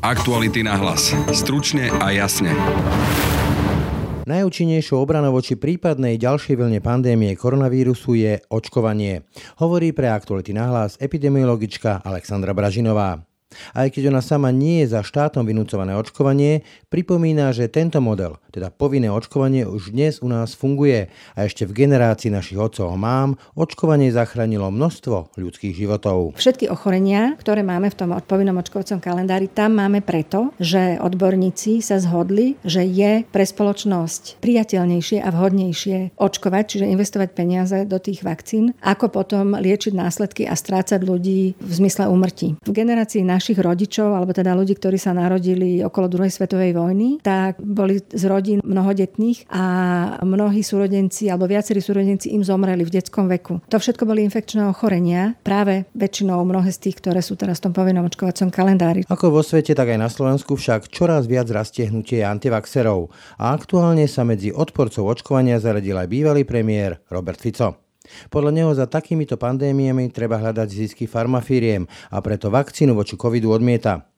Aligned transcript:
Aktuality 0.00 0.64
na 0.64 0.80
hlas. 0.80 1.12
Stručne 1.28 1.92
a 1.92 2.08
jasne. 2.08 2.56
Najúčinnejšou 4.24 4.96
obranou 4.96 5.36
voči 5.36 5.60
prípadnej 5.60 6.16
ďalšej 6.16 6.56
vlne 6.56 6.80
pandémie 6.80 7.36
koronavírusu 7.36 8.16
je 8.16 8.40
očkovanie, 8.48 9.28
hovorí 9.60 9.92
pre 9.92 10.08
Aktuality 10.08 10.56
na 10.56 10.72
hlas 10.72 10.96
epidemiologička 10.96 12.00
Alexandra 12.00 12.56
Bražinová. 12.56 13.29
Aj 13.74 13.90
keď 13.90 14.14
ona 14.14 14.22
sama 14.22 14.54
nie 14.54 14.82
je 14.82 14.94
za 14.94 15.02
štátom 15.02 15.42
vynúcované 15.42 15.98
očkovanie, 15.98 16.62
pripomína, 16.86 17.50
že 17.50 17.66
tento 17.66 17.98
model, 17.98 18.38
teda 18.54 18.70
povinné 18.70 19.10
očkovanie, 19.10 19.66
už 19.66 19.90
dnes 19.90 20.22
u 20.22 20.30
nás 20.30 20.54
funguje 20.54 21.10
a 21.34 21.38
ešte 21.46 21.66
v 21.66 21.86
generácii 21.86 22.30
našich 22.30 22.58
otcov 22.58 22.94
mám 22.94 23.38
očkovanie 23.58 24.14
zachránilo 24.14 24.70
množstvo 24.70 25.34
ľudských 25.34 25.74
životov. 25.74 26.38
Všetky 26.38 26.70
ochorenia, 26.70 27.34
ktoré 27.38 27.66
máme 27.66 27.90
v 27.90 27.98
tom 27.98 28.10
povinnom 28.22 28.58
očkovacom 28.58 29.02
kalendári, 29.02 29.50
tam 29.50 29.78
máme 29.78 30.02
preto, 30.02 30.54
že 30.62 30.98
odborníci 31.02 31.82
sa 31.82 31.98
zhodli, 31.98 32.54
že 32.62 32.86
je 32.86 33.26
pre 33.26 33.42
spoločnosť 33.42 34.38
priateľnejšie 34.42 35.18
a 35.22 35.28
vhodnejšie 35.34 36.14
očkovať, 36.18 36.64
čiže 36.70 36.90
investovať 36.90 37.28
peniaze 37.34 37.78
do 37.86 37.98
tých 37.98 38.22
vakcín, 38.22 38.78
ako 38.82 39.10
potom 39.10 39.58
liečiť 39.58 39.92
následky 39.94 40.46
a 40.46 40.54
strácať 40.54 41.02
ľudí 41.02 41.58
v 41.58 41.72
zmysle 41.72 42.06
úmrtí. 42.06 42.54
V 42.62 42.70
generácii 42.70 43.22
našich 43.40 43.56
rodičov, 43.56 44.12
alebo 44.12 44.36
teda 44.36 44.52
ľudí, 44.52 44.76
ktorí 44.76 45.00
sa 45.00 45.16
narodili 45.16 45.80
okolo 45.80 46.12
druhej 46.12 46.28
svetovej 46.28 46.76
vojny, 46.76 47.24
tak 47.24 47.56
boli 47.56 48.04
z 48.04 48.24
rodín 48.28 48.60
mnohodetných 48.60 49.48
a 49.48 49.64
mnohí 50.20 50.60
súrodenci 50.60 51.32
alebo 51.32 51.48
viacerí 51.48 51.80
súrodenci 51.80 52.36
im 52.36 52.44
zomreli 52.44 52.84
v 52.84 53.00
detskom 53.00 53.32
veku. 53.32 53.64
To 53.72 53.80
všetko 53.80 54.04
boli 54.04 54.20
infekčné 54.28 54.68
ochorenia, 54.68 55.40
práve 55.40 55.88
väčšinou 55.96 56.44
mnohé 56.44 56.68
z 56.68 56.78
tých, 56.84 57.00
ktoré 57.00 57.24
sú 57.24 57.40
teraz 57.40 57.64
v 57.64 57.70
tom 57.70 57.74
povinnom 57.74 58.04
očkovacom 58.04 58.52
kalendári. 58.52 59.08
Ako 59.08 59.32
vo 59.32 59.40
svete, 59.40 59.72
tak 59.72 59.88
aj 59.88 59.98
na 59.98 60.12
Slovensku 60.12 60.60
však 60.60 60.92
čoraz 60.92 61.24
viac 61.24 61.48
rastie 61.48 61.88
hnutie 61.88 62.20
antivaxerov 62.20 63.08
a 63.40 63.56
aktuálne 63.56 64.04
sa 64.04 64.28
medzi 64.28 64.52
odporcov 64.52 65.08
očkovania 65.08 65.56
zaradil 65.56 65.96
aj 65.96 66.12
bývalý 66.12 66.44
premiér 66.44 67.00
Robert 67.08 67.40
Fico. 67.40 67.89
Podľa 68.28 68.52
neho 68.52 68.72
za 68.74 68.90
takýmito 68.90 69.38
pandémiami 69.38 70.10
treba 70.10 70.36
hľadať 70.42 70.68
zisky 70.68 71.06
farmafíriem 71.06 71.86
a 72.10 72.18
preto 72.18 72.50
vakcínu 72.50 72.92
voči 72.92 73.14
covidu 73.14 73.54
odmieta. 73.54 74.09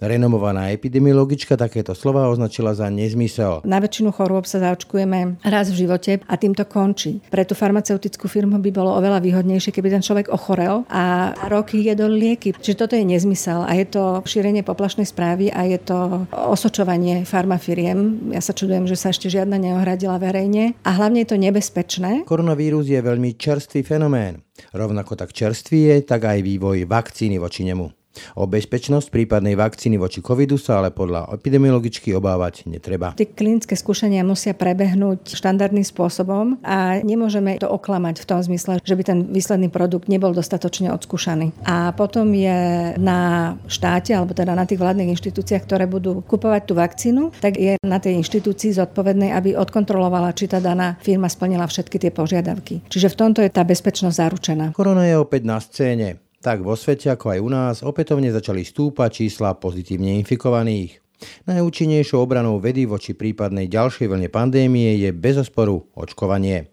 Renomovaná 0.00 0.72
epidemiologička 0.72 1.56
takéto 1.56 1.92
slova 1.92 2.28
označila 2.32 2.72
za 2.72 2.88
nezmysel. 2.88 3.64
Na 3.64 3.80
väčšinu 3.80 4.12
chorôb 4.14 4.44
sa 4.44 4.60
zaočkujeme 4.60 5.42
raz 5.44 5.72
v 5.72 5.86
živote 5.86 6.12
a 6.24 6.34
tým 6.36 6.56
to 6.56 6.64
končí. 6.64 7.20
Pre 7.28 7.42
tú 7.44 7.52
farmaceutickú 7.58 8.26
firmu 8.26 8.60
by 8.60 8.70
bolo 8.72 8.96
oveľa 8.96 9.20
výhodnejšie, 9.20 9.74
keby 9.74 9.88
ten 9.92 10.02
človek 10.04 10.32
ochorel 10.32 10.84
a 10.88 11.34
roky 11.48 11.84
jedol 11.84 12.12
lieky. 12.12 12.56
Čiže 12.56 12.86
toto 12.86 12.94
je 12.96 13.04
nezmysel 13.04 13.62
a 13.64 13.72
je 13.76 13.86
to 13.88 14.24
šírenie 14.24 14.64
poplašnej 14.64 15.08
správy 15.08 15.52
a 15.52 15.68
je 15.68 15.78
to 15.80 16.24
osočovanie 16.32 17.24
farmafiriem. 17.28 18.32
Ja 18.34 18.40
sa 18.40 18.56
čudujem, 18.56 18.88
že 18.88 18.96
sa 18.96 19.12
ešte 19.12 19.28
žiadna 19.28 19.60
neohradila 19.60 20.16
verejne 20.16 20.74
a 20.82 20.90
hlavne 20.96 21.22
je 21.24 21.28
to 21.30 21.38
nebezpečné. 21.38 22.24
Koronavírus 22.24 22.88
je 22.88 23.00
veľmi 23.00 23.36
čerstvý 23.36 23.84
fenomén. 23.84 24.42
Rovnako 24.72 25.16
tak 25.16 25.32
čerstvý 25.32 25.78
je, 25.88 25.96
tak 26.04 26.28
aj 26.28 26.44
vývoj 26.44 26.84
vakcíny 26.84 27.40
voči 27.40 27.64
nemu. 27.64 27.99
O 28.34 28.46
bezpečnosť 28.46 29.08
prípadnej 29.10 29.54
vakcíny 29.54 29.96
voči 29.96 30.18
covidu 30.18 30.58
sa 30.58 30.82
ale 30.82 30.90
podľa 30.90 31.30
epidemiologičky 31.30 32.10
obávať 32.14 32.66
netreba. 32.66 33.14
Tie 33.14 33.30
klinické 33.30 33.78
skúšania 33.78 34.26
musia 34.26 34.50
prebehnúť 34.54 35.34
štandardným 35.34 35.86
spôsobom 35.86 36.58
a 36.66 36.98
nemôžeme 37.06 37.62
to 37.62 37.70
oklamať 37.70 38.22
v 38.22 38.28
tom 38.28 38.40
zmysle, 38.42 38.82
že 38.82 38.94
by 38.98 39.02
ten 39.06 39.18
výsledný 39.30 39.70
produkt 39.70 40.10
nebol 40.10 40.34
dostatočne 40.34 40.90
odskúšaný. 40.90 41.54
A 41.62 41.94
potom 41.94 42.34
je 42.34 42.92
na 42.98 43.54
štáte, 43.70 44.10
alebo 44.10 44.34
teda 44.34 44.58
na 44.58 44.66
tých 44.66 44.82
vládnych 44.82 45.14
inštitúciách, 45.14 45.62
ktoré 45.66 45.86
budú 45.86 46.22
kupovať 46.26 46.62
tú 46.66 46.74
vakcínu, 46.74 47.22
tak 47.38 47.56
je 47.58 47.78
na 47.86 48.02
tej 48.02 48.18
inštitúcii 48.18 48.74
zodpovednej, 48.74 49.30
aby 49.34 49.54
odkontrolovala, 49.54 50.34
či 50.34 50.50
tá 50.50 50.58
daná 50.58 50.98
firma 50.98 51.30
splnila 51.30 51.66
všetky 51.70 51.96
tie 52.02 52.10
požiadavky. 52.10 52.82
Čiže 52.90 53.14
v 53.14 53.18
tomto 53.18 53.40
je 53.42 53.50
tá 53.50 53.62
bezpečnosť 53.62 54.16
zaručená. 54.16 54.64
Korona 54.74 55.06
je 55.06 55.16
opäť 55.18 55.42
na 55.46 55.58
scéne. 55.62 56.29
Tak 56.40 56.64
vo 56.64 56.72
svete 56.72 57.12
ako 57.12 57.36
aj 57.36 57.40
u 57.44 57.50
nás 57.52 57.76
opätovne 57.84 58.32
začali 58.32 58.64
stúpať 58.64 59.20
čísla 59.20 59.60
pozitívne 59.60 60.16
infikovaných. 60.24 61.04
Najúčinnejšou 61.44 62.16
obranou 62.16 62.56
vedy 62.56 62.88
voči 62.88 63.12
prípadnej 63.12 63.68
ďalšej 63.68 64.08
vlne 64.08 64.32
pandémie 64.32 64.96
je 64.96 65.12
bezosporu 65.12 65.92
očkovanie. 65.92 66.72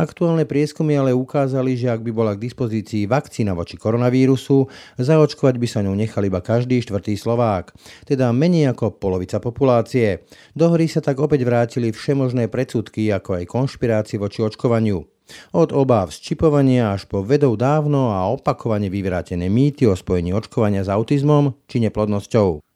Aktuálne 0.00 0.48
prieskumy 0.48 0.96
ale 0.96 1.12
ukázali, 1.12 1.76
že 1.76 1.92
ak 1.92 2.00
by 2.00 2.12
bola 2.12 2.32
k 2.32 2.44
dispozícii 2.48 3.04
vakcína 3.04 3.52
voči 3.52 3.76
koronavírusu, 3.76 4.68
zaočkovať 4.96 5.60
by 5.60 5.68
sa 5.68 5.84
ňou 5.84 5.92
nechal 5.92 6.24
iba 6.24 6.40
každý 6.40 6.80
štvrtý 6.80 7.12
Slovák, 7.16 7.72
teda 8.08 8.32
menej 8.32 8.72
ako 8.72 8.96
polovica 8.96 9.44
populácie. 9.44 10.24
Do 10.56 10.72
hry 10.72 10.88
sa 10.88 11.04
tak 11.04 11.20
opäť 11.20 11.44
vrátili 11.44 11.92
všemožné 11.92 12.48
predsudky, 12.48 13.12
ako 13.12 13.44
aj 13.44 13.44
konšpirácie 13.44 14.16
voči 14.16 14.40
očkovaniu. 14.40 15.11
Od 15.52 15.70
obáv 15.70 16.10
z 16.10 16.32
čipovania 16.32 16.96
až 16.96 17.04
po 17.04 17.20
vedou 17.20 17.54
dávno 17.54 18.10
a 18.10 18.26
opakovane 18.32 18.88
vyvrátené 18.88 19.52
mýty 19.52 19.84
o 19.84 19.94
spojení 19.94 20.32
očkovania 20.32 20.82
s 20.82 20.88
autizmom 20.88 21.54
či 21.68 21.84
neplodnosťou. 21.84 22.71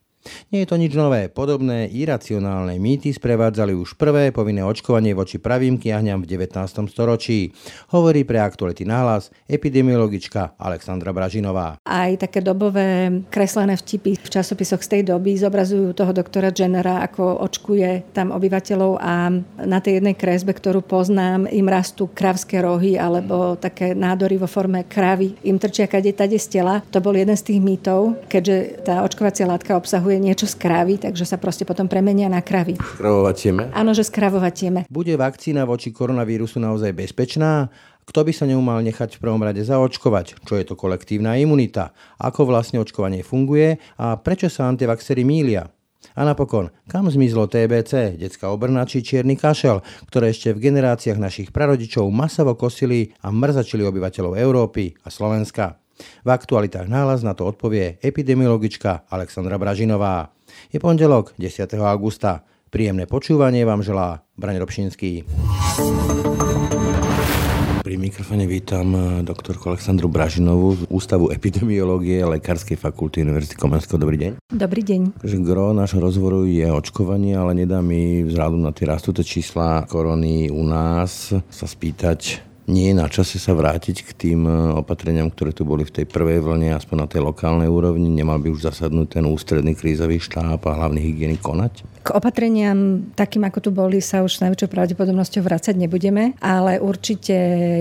Nie 0.50 0.64
je 0.64 0.70
to 0.70 0.76
nič 0.76 0.92
nové. 0.92 1.28
Podobné 1.30 1.90
iracionálne 1.90 2.78
mýty 2.78 3.14
sprevádzali 3.14 3.72
už 3.74 3.96
prvé 3.96 4.30
povinné 4.30 4.62
očkovanie 4.62 5.16
voči 5.16 5.38
pravým 5.40 5.78
kiahňam 5.78 6.22
v 6.22 6.36
19. 6.36 6.62
storočí. 6.90 7.50
Hovorí 7.94 8.26
pre 8.26 8.42
aktuality 8.42 8.82
nahlas 8.82 9.30
epidemiologička 9.46 10.58
Alexandra 10.58 11.14
Bražinová. 11.14 11.78
Aj 11.86 12.10
také 12.18 12.42
dobové 12.42 13.22
kreslené 13.30 13.78
vtipy 13.78 14.18
v 14.18 14.28
časopisoch 14.28 14.82
z 14.82 14.98
tej 14.98 15.02
doby 15.12 15.38
zobrazujú 15.38 15.92
toho 15.94 16.12
doktora 16.12 16.50
Jennera, 16.50 17.02
ako 17.04 17.42
očkuje 17.46 18.16
tam 18.16 18.34
obyvateľov 18.34 18.92
a 18.98 19.30
na 19.62 19.78
tej 19.78 20.02
jednej 20.02 20.16
kresbe, 20.18 20.52
ktorú 20.52 20.82
poznám, 20.82 21.46
im 21.50 21.66
rastú 21.68 22.10
kravské 22.10 22.60
rohy 22.62 22.98
alebo 22.98 23.54
také 23.56 23.92
nádory 23.92 24.40
vo 24.40 24.48
forme 24.48 24.84
kravy. 24.88 25.36
Im 25.46 25.60
trčia 25.60 25.86
kade 25.86 26.12
tade 26.16 26.38
z 26.40 26.48
tela. 26.60 26.82
To 26.90 26.98
bol 26.98 27.14
jeden 27.14 27.36
z 27.36 27.52
tých 27.52 27.60
mýtov, 27.60 28.28
keďže 28.28 28.86
tá 28.86 29.04
očkovacia 29.04 29.44
látka 29.44 29.76
obsahuje 29.76 30.15
je 30.16 30.24
niečo 30.24 30.48
z 30.48 30.56
kravy, 30.56 30.96
takže 30.96 31.28
sa 31.28 31.36
proste 31.36 31.68
potom 31.68 31.84
premenia 31.86 32.32
na 32.32 32.40
kravy. 32.40 32.80
Skravovatieme? 32.80 33.76
Áno, 33.76 33.92
že 33.92 34.08
skravovatieme. 34.08 34.88
Bude 34.88 35.12
vakcína 35.14 35.68
voči 35.68 35.92
koronavírusu 35.92 36.56
naozaj 36.56 36.96
bezpečná? 36.96 37.68
Kto 38.06 38.22
by 38.22 38.32
sa 38.32 38.46
ňou 38.46 38.62
mal 38.62 38.80
nechať 38.80 39.18
v 39.18 39.22
prvom 39.22 39.42
rade 39.42 39.60
zaočkovať? 39.60 40.40
Čo 40.46 40.54
je 40.56 40.64
to 40.64 40.78
kolektívna 40.78 41.36
imunita? 41.36 41.92
Ako 42.22 42.46
vlastne 42.46 42.78
očkovanie 42.78 43.20
funguje? 43.26 43.76
A 43.98 44.16
prečo 44.16 44.46
sa 44.46 44.70
antivaxery 44.70 45.26
mília? 45.26 45.68
A 46.14 46.22
napokon, 46.24 46.70
kam 46.86 47.10
zmizlo 47.10 47.50
TBC, 47.50 48.16
detská 48.16 48.48
obrna 48.48 48.86
či 48.88 49.02
čierny 49.02 49.36
kašel, 49.36 49.82
ktoré 50.08 50.32
ešte 50.32 50.54
v 50.54 50.70
generáciách 50.70 51.18
našich 51.18 51.48
prarodičov 51.52 52.08
masovo 52.08 52.56
kosili 52.56 53.12
a 53.20 53.28
mrzačili 53.28 53.84
obyvateľov 53.84 54.38
Európy 54.38 54.96
a 55.02 55.12
Slovenska? 55.12 55.76
V 55.96 56.28
aktualitách 56.28 56.88
náhlas 56.90 57.24
na 57.24 57.32
to 57.32 57.48
odpovie 57.48 58.00
epidemiologička 58.00 59.08
Alexandra 59.08 59.56
Bražinová. 59.56 60.32
Je 60.72 60.78
pondelok 60.80 61.32
10. 61.40 61.66
augusta. 61.80 62.44
Príjemné 62.66 63.06
počúvanie 63.06 63.62
vám 63.62 63.80
želá 63.80 64.26
Braň 64.36 64.60
Robšinský. 64.60 65.24
Pri 67.86 68.02
mikrofone 68.02 68.50
vítam 68.50 68.90
eh, 68.98 69.02
doktorku 69.22 69.70
Aleksandru 69.70 70.10
Bražinovú 70.10 70.74
z 70.74 70.82
Ústavu 70.90 71.30
epidemiológie 71.30 72.18
Lekárskej 72.26 72.74
fakulty 72.74 73.22
Univerzity 73.22 73.54
Komenského. 73.54 73.94
Dobrý 73.94 74.18
deň. 74.18 74.30
Dobrý 74.50 74.82
deň. 74.82 75.22
Takže 75.22 75.38
gro 75.46 75.70
nášho 75.70 76.02
rozhovoru 76.02 76.50
je 76.50 76.66
očkovanie, 76.66 77.38
ale 77.38 77.54
nedá 77.54 77.78
mi 77.78 78.26
vzhľadom 78.26 78.58
na 78.58 78.74
tie 78.74 78.90
rastúce 78.90 79.22
čísla 79.22 79.86
korony 79.86 80.50
u 80.50 80.66
nás 80.66 81.30
sa 81.30 81.66
spýtať, 81.70 82.42
nie 82.66 82.90
je 82.90 82.98
na 82.98 83.06
čase 83.06 83.38
sa 83.38 83.54
vrátiť 83.54 84.02
k 84.02 84.10
tým 84.14 84.42
e, 84.46 84.52
opatreniam, 84.74 85.30
ktoré 85.30 85.54
tu 85.54 85.62
boli 85.62 85.86
v 85.86 86.02
tej 86.02 86.06
prvej 86.10 86.42
vlne, 86.42 86.74
aspoň 86.74 86.96
na 86.98 87.08
tej 87.08 87.22
lokálnej 87.22 87.70
úrovni? 87.70 88.10
Nemal 88.10 88.42
by 88.42 88.50
už 88.50 88.66
zasadnúť 88.66 89.18
ten 89.18 89.24
ústredný 89.24 89.78
krízový 89.78 90.18
štáb 90.18 90.58
a 90.66 90.72
hlavný 90.74 90.98
hygienik 90.98 91.42
konať? 91.42 91.86
K 92.02 92.08
opatreniam 92.10 93.06
takým, 93.14 93.46
ako 93.46 93.58
tu 93.62 93.70
boli, 93.70 94.02
sa 94.02 94.26
už 94.26 94.38
s 94.38 94.42
najväčšou 94.42 94.70
pravdepodobnosťou 94.70 95.42
vrácať 95.46 95.74
nebudeme, 95.78 96.34
ale 96.42 96.82
určite 96.82 97.34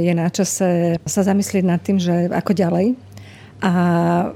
je 0.06 0.13
na 0.13 0.30
čase 0.30 1.01
sa 1.01 1.21
zamyslieť 1.25 1.65
nad 1.65 1.81
tým, 1.81 1.98
že 1.98 2.30
ako 2.30 2.54
ďalej 2.54 2.94
a 3.63 3.72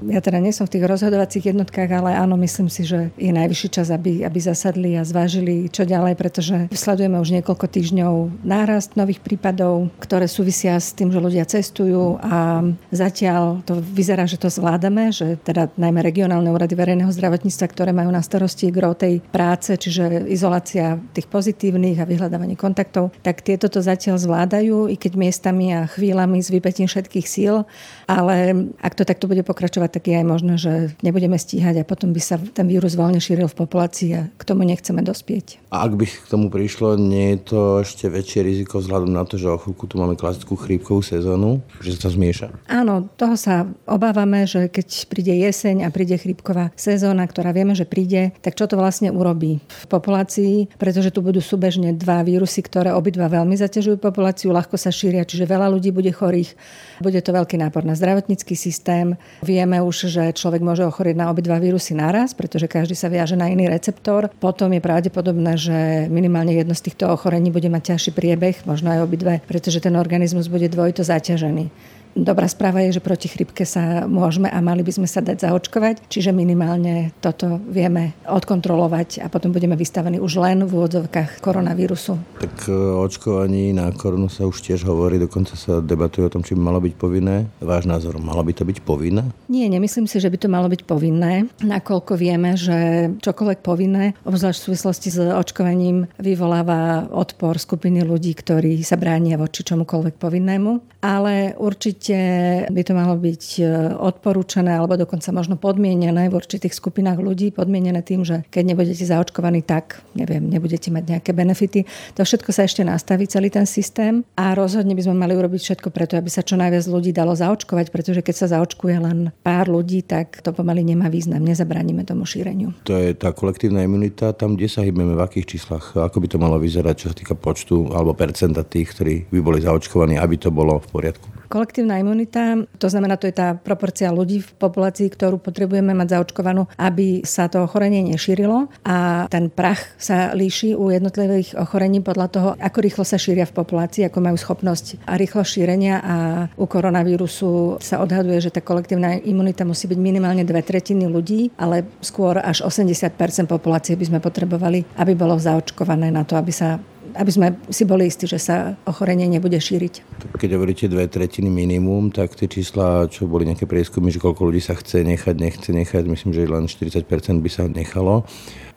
ja 0.00 0.20
teda 0.24 0.40
nie 0.40 0.48
som 0.50 0.64
v 0.64 0.80
tých 0.80 0.88
rozhodovacích 0.88 1.52
jednotkách, 1.52 1.90
ale 1.92 2.16
áno, 2.16 2.40
myslím 2.40 2.72
si, 2.72 2.88
že 2.88 3.12
je 3.20 3.28
najvyšší 3.28 3.68
čas, 3.68 3.92
aby, 3.92 4.24
aby 4.24 4.38
zasadli 4.40 4.96
a 4.96 5.04
zvážili, 5.04 5.68
čo 5.68 5.84
ďalej, 5.84 6.16
pretože 6.16 6.56
sledujeme 6.72 7.20
už 7.20 7.36
niekoľko 7.36 7.66
týždňov 7.68 8.40
nárast 8.40 8.96
nových 8.96 9.20
prípadov, 9.20 9.92
ktoré 10.00 10.24
súvisia 10.24 10.80
s 10.80 10.96
tým, 10.96 11.12
že 11.12 11.20
ľudia 11.20 11.44
cestujú 11.44 12.16
a 12.24 12.64
zatiaľ 12.88 13.60
to 13.68 13.76
vyzerá, 13.84 14.24
že 14.24 14.40
to 14.40 14.48
zvládame, 14.48 15.12
že 15.12 15.36
teda 15.44 15.68
najmä 15.76 16.00
regionálne 16.00 16.48
úrady 16.48 16.72
verejného 16.72 17.12
zdravotníctva, 17.12 17.66
ktoré 17.68 17.92
majú 17.92 18.08
na 18.08 18.24
starosti 18.24 18.72
gro 18.72 18.96
tej 18.96 19.20
práce, 19.28 19.76
čiže 19.76 20.24
izolácia 20.32 20.96
tých 21.12 21.28
pozitívnych 21.28 22.00
a 22.00 22.08
vyhľadávanie 22.08 22.56
kontaktov, 22.56 23.12
tak 23.20 23.44
tieto 23.44 23.68
to 23.68 23.84
zatiaľ 23.84 24.16
zvládajú, 24.16 24.88
i 24.88 24.96
keď 24.96 25.12
miestami 25.12 25.76
a 25.76 25.84
chvíľami 25.84 26.40
s 26.40 26.48
vypetím 26.48 26.88
všetkých 26.88 27.26
síl, 27.28 27.68
ale 28.08 28.66
ak 28.80 28.96
to 28.96 29.09
tak 29.10 29.18
to 29.18 29.26
bude 29.26 29.42
pokračovať, 29.42 29.90
tak 29.90 30.06
je 30.06 30.22
aj 30.22 30.26
možné, 30.26 30.54
že 30.54 30.94
nebudeme 31.02 31.34
stíhať 31.34 31.82
a 31.82 31.88
potom 31.88 32.14
by 32.14 32.22
sa 32.22 32.38
ten 32.38 32.70
vírus 32.70 32.94
voľne 32.94 33.18
šíril 33.18 33.50
v 33.50 33.58
populácii 33.58 34.10
a 34.14 34.30
k 34.30 34.42
tomu 34.46 34.62
nechceme 34.62 35.02
dospieť. 35.02 35.58
A 35.74 35.82
ak 35.82 35.98
by 35.98 36.06
k 36.06 36.30
tomu 36.30 36.46
prišlo, 36.46 36.94
nie 36.94 37.34
je 37.34 37.38
to 37.50 37.60
ešte 37.82 38.06
väčšie 38.06 38.46
riziko 38.46 38.78
vzhľadom 38.78 39.10
na 39.10 39.26
to, 39.26 39.34
že 39.34 39.50
o 39.50 39.58
chvíľku 39.58 39.90
tu 39.90 39.98
máme 39.98 40.14
klasickú 40.14 40.54
chrípkovú 40.54 41.02
sezónu, 41.02 41.58
že 41.82 41.98
sa 41.98 42.06
to 42.06 42.14
zmieša? 42.14 42.70
Áno, 42.70 43.10
toho 43.18 43.34
sa 43.34 43.66
obávame, 43.90 44.46
že 44.46 44.70
keď 44.70 45.10
príde 45.10 45.34
jeseň 45.34 45.82
a 45.82 45.88
príde 45.90 46.14
chrípková 46.14 46.70
sezóna, 46.78 47.26
ktorá 47.26 47.50
vieme, 47.50 47.74
že 47.74 47.90
príde, 47.90 48.30
tak 48.46 48.54
čo 48.54 48.70
to 48.70 48.78
vlastne 48.78 49.10
urobí 49.10 49.58
v 49.58 49.86
populácii, 49.90 50.78
pretože 50.78 51.10
tu 51.10 51.18
budú 51.18 51.42
súbežne 51.42 51.98
dva 51.98 52.22
vírusy, 52.22 52.62
ktoré 52.62 52.94
obidva 52.94 53.26
veľmi 53.26 53.58
zaťažujú 53.58 53.98
populáciu, 53.98 54.54
ľahko 54.54 54.78
sa 54.78 54.94
šíria, 54.94 55.26
čiže 55.26 55.50
veľa 55.50 55.66
ľudí 55.66 55.90
bude 55.90 56.14
chorých. 56.14 56.54
Bude 57.02 57.18
to 57.18 57.34
veľký 57.34 57.58
nápor 57.58 57.82
na 57.82 57.98
zdravotnícky 57.98 58.54
systém. 58.54 58.99
Vieme 59.44 59.78
už, 59.84 60.10
že 60.10 60.24
človek 60.32 60.64
môže 60.64 60.84
ochorieť 60.86 61.16
na 61.16 61.28
obidva 61.28 61.60
vírusy 61.60 61.92
naraz, 61.92 62.32
pretože 62.32 62.66
každý 62.66 62.96
sa 62.96 63.12
viaže 63.12 63.36
na 63.36 63.50
iný 63.50 63.68
receptor. 63.68 64.32
Potom 64.40 64.72
je 64.72 64.80
pravdepodobné, 64.82 65.56
že 65.60 65.78
minimálne 66.08 66.56
jedno 66.56 66.72
z 66.72 66.90
týchto 66.90 67.10
ochorení 67.12 67.52
bude 67.52 67.68
mať 67.68 67.94
ťažší 67.94 68.10
priebeh, 68.16 68.56
možno 68.64 68.90
aj 68.90 69.04
obidve, 69.04 69.34
pretože 69.44 69.80
ten 69.84 69.94
organizmus 69.94 70.48
bude 70.48 70.68
dvojito 70.68 71.04
zaťažený. 71.04 71.99
Dobrá 72.18 72.50
správa 72.50 72.82
je, 72.82 72.98
že 72.98 73.04
proti 73.04 73.30
chrypke 73.30 73.62
sa 73.62 74.10
môžeme 74.10 74.50
a 74.50 74.58
mali 74.58 74.82
by 74.82 74.98
sme 74.98 75.06
sa 75.06 75.22
dať 75.22 75.46
zaočkovať, 75.46 76.10
čiže 76.10 76.34
minimálne 76.34 77.14
toto 77.22 77.62
vieme 77.70 78.18
odkontrolovať 78.26 79.22
a 79.22 79.30
potom 79.30 79.54
budeme 79.54 79.78
vystavení 79.78 80.18
už 80.18 80.42
len 80.42 80.66
v 80.66 80.74
úvodzovkách 80.74 81.38
koronavírusu. 81.38 82.18
Tak 82.42 82.66
e, 82.66 82.74
očkovaní 82.74 83.70
na 83.70 83.94
koronu 83.94 84.26
sa 84.26 84.42
už 84.42 84.58
tiež 84.58 84.82
hovorí, 84.90 85.22
dokonca 85.22 85.54
sa 85.54 85.78
debatuje 85.78 86.26
o 86.26 86.32
tom, 86.34 86.42
či 86.42 86.58
by 86.58 86.60
malo 86.66 86.82
byť 86.82 86.94
povinné. 86.98 87.46
Váš 87.62 87.86
názor, 87.86 88.18
malo 88.18 88.42
by 88.42 88.58
to 88.58 88.66
byť 88.66 88.82
povinné? 88.82 89.30
Nie, 89.46 89.70
nemyslím 89.70 90.10
si, 90.10 90.18
že 90.18 90.34
by 90.34 90.38
to 90.42 90.48
malo 90.50 90.66
byť 90.66 90.82
povinné, 90.90 91.46
nakoľko 91.62 92.18
vieme, 92.18 92.58
že 92.58 93.10
čokoľvek 93.22 93.62
povinné, 93.62 94.18
obzvlášť 94.26 94.58
v 94.58 94.66
súvislosti 94.74 95.08
s 95.14 95.18
očkovaním, 95.22 96.10
vyvoláva 96.18 97.06
odpor 97.06 97.54
skupiny 97.54 98.02
ľudí, 98.02 98.34
ktorí 98.34 98.82
sa 98.82 98.98
bránia 98.98 99.38
voči 99.38 99.62
čomukoľvek 99.62 100.18
povinnému. 100.18 100.98
Ale 101.00 101.56
určite 101.56 101.99
Určite 102.00 102.64
by 102.72 102.80
to 102.80 102.92
malo 102.96 103.12
byť 103.12 103.44
e, 103.60 103.62
odporúčané 103.92 104.72
alebo 104.72 104.96
dokonca 104.96 105.36
možno 105.36 105.60
podmienené 105.60 106.32
v 106.32 106.34
určitých 106.40 106.72
skupinách 106.72 107.20
ľudí, 107.20 107.52
podmienené 107.52 108.00
tým, 108.00 108.24
že 108.24 108.40
keď 108.48 108.72
nebudete 108.72 109.04
zaočkovaní, 109.04 109.60
tak 109.60 110.00
neviem, 110.16 110.48
nebudete 110.48 110.88
mať 110.88 111.04
nejaké 111.12 111.36
benefity. 111.36 111.84
To 112.16 112.24
všetko 112.24 112.56
sa 112.56 112.64
ešte 112.64 112.88
nastaví, 112.88 113.28
celý 113.28 113.52
ten 113.52 113.68
systém 113.68 114.24
a 114.32 114.56
rozhodne 114.56 114.96
by 114.96 115.04
sme 115.04 115.20
mali 115.20 115.36
urobiť 115.36 115.60
všetko 115.60 115.92
preto, 115.92 116.16
aby 116.16 116.32
sa 116.32 116.40
čo 116.40 116.56
najviac 116.56 116.88
ľudí 116.88 117.12
dalo 117.12 117.36
zaočkovať, 117.36 117.92
pretože 117.92 118.24
keď 118.24 118.48
sa 118.48 118.56
zaočkuje 118.56 118.96
len 118.96 119.28
pár 119.44 119.68
ľudí, 119.68 120.00
tak 120.00 120.40
to 120.40 120.56
pomaly 120.56 120.80
nemá 120.80 121.12
význam, 121.12 121.44
nezabránime 121.44 122.08
tomu 122.08 122.24
šíreniu. 122.24 122.72
To 122.88 122.96
je 122.96 123.12
tá 123.12 123.36
kolektívna 123.36 123.84
imunita, 123.84 124.32
tam, 124.32 124.56
kde 124.56 124.72
sa 124.72 124.80
hýbeme, 124.80 125.12
v 125.12 125.20
akých 125.20 125.52
číslach, 125.52 125.92
ako 126.00 126.16
by 126.16 126.26
to 126.32 126.40
malo 126.40 126.56
vyzerať, 126.56 126.94
čo 126.96 127.06
sa 127.12 127.16
týka 127.20 127.36
počtu 127.36 127.92
alebo 127.92 128.16
percenta 128.16 128.64
tých, 128.64 128.96
ktorí 128.96 129.28
by 129.28 129.40
boli 129.44 129.60
zaočkovaní, 129.60 130.16
aby 130.16 130.40
to 130.40 130.48
bolo 130.48 130.80
v 130.80 130.88
poriadku. 130.96 131.39
Kolektívna 131.50 131.98
imunita, 131.98 132.62
to 132.78 132.86
znamená, 132.86 133.18
to 133.18 133.26
je 133.26 133.34
tá 133.34 133.58
proporcia 133.58 134.14
ľudí 134.14 134.38
v 134.38 134.50
populácii, 134.54 135.10
ktorú 135.10 135.42
potrebujeme 135.42 135.90
mať 135.98 136.14
zaočkovanú, 136.14 136.70
aby 136.78 137.26
sa 137.26 137.50
to 137.50 137.66
ochorenie 137.66 138.06
nešírilo. 138.06 138.70
A 138.86 139.26
ten 139.26 139.50
prach 139.50 139.82
sa 139.98 140.30
líši 140.30 140.78
u 140.78 140.94
jednotlivých 140.94 141.58
ochorení 141.58 142.06
podľa 142.06 142.26
toho, 142.30 142.48
ako 142.54 142.78
rýchlo 142.78 143.02
sa 143.02 143.18
šíria 143.18 143.50
v 143.50 143.56
populácii, 143.58 144.06
ako 144.06 144.18
majú 144.22 144.38
schopnosť 144.38 145.02
a 145.10 145.18
rýchlo 145.18 145.42
šírenia. 145.42 145.98
A 145.98 146.14
u 146.54 146.70
koronavírusu 146.70 147.82
sa 147.82 147.98
odhaduje, 147.98 148.38
že 148.38 148.54
tá 148.54 148.62
kolektívna 148.62 149.18
imunita 149.18 149.66
musí 149.66 149.90
byť 149.90 149.98
minimálne 149.98 150.46
dve 150.46 150.62
tretiny 150.62 151.10
ľudí, 151.10 151.50
ale 151.58 151.82
skôr 151.98 152.38
až 152.38 152.62
80 152.62 153.10
populácie 153.50 153.98
by 153.98 154.06
sme 154.06 154.18
potrebovali, 154.22 154.86
aby 155.02 155.18
bolo 155.18 155.34
zaočkované 155.34 156.14
na 156.14 156.22
to, 156.22 156.38
aby 156.38 156.54
sa 156.54 156.78
aby 157.14 157.30
sme 157.30 157.46
si 157.70 157.82
boli 157.86 158.06
istí, 158.06 158.26
že 158.26 158.38
sa 158.38 158.74
ochorenie 158.84 159.26
nebude 159.26 159.58
šíriť. 159.58 160.24
Keď 160.36 160.50
hovoríte 160.56 160.86
dve 160.86 161.06
tretiny 161.06 161.48
minimum, 161.48 162.10
tak 162.14 162.34
tie 162.36 162.46
čísla, 162.46 163.08
čo 163.10 163.30
boli 163.30 163.46
nejaké 163.46 163.64
prieskumy, 163.64 164.10
že 164.10 164.22
koľko 164.22 164.46
ľudí 164.46 164.62
sa 164.62 164.76
chce 164.76 165.02
nechať, 165.06 165.36
nechce 165.38 165.70
nechať, 165.70 166.04
myslím, 166.06 166.30
že 166.30 166.50
len 166.50 166.64
40% 166.70 167.06
by 167.40 167.50
sa 167.50 167.66
nechalo 167.70 168.26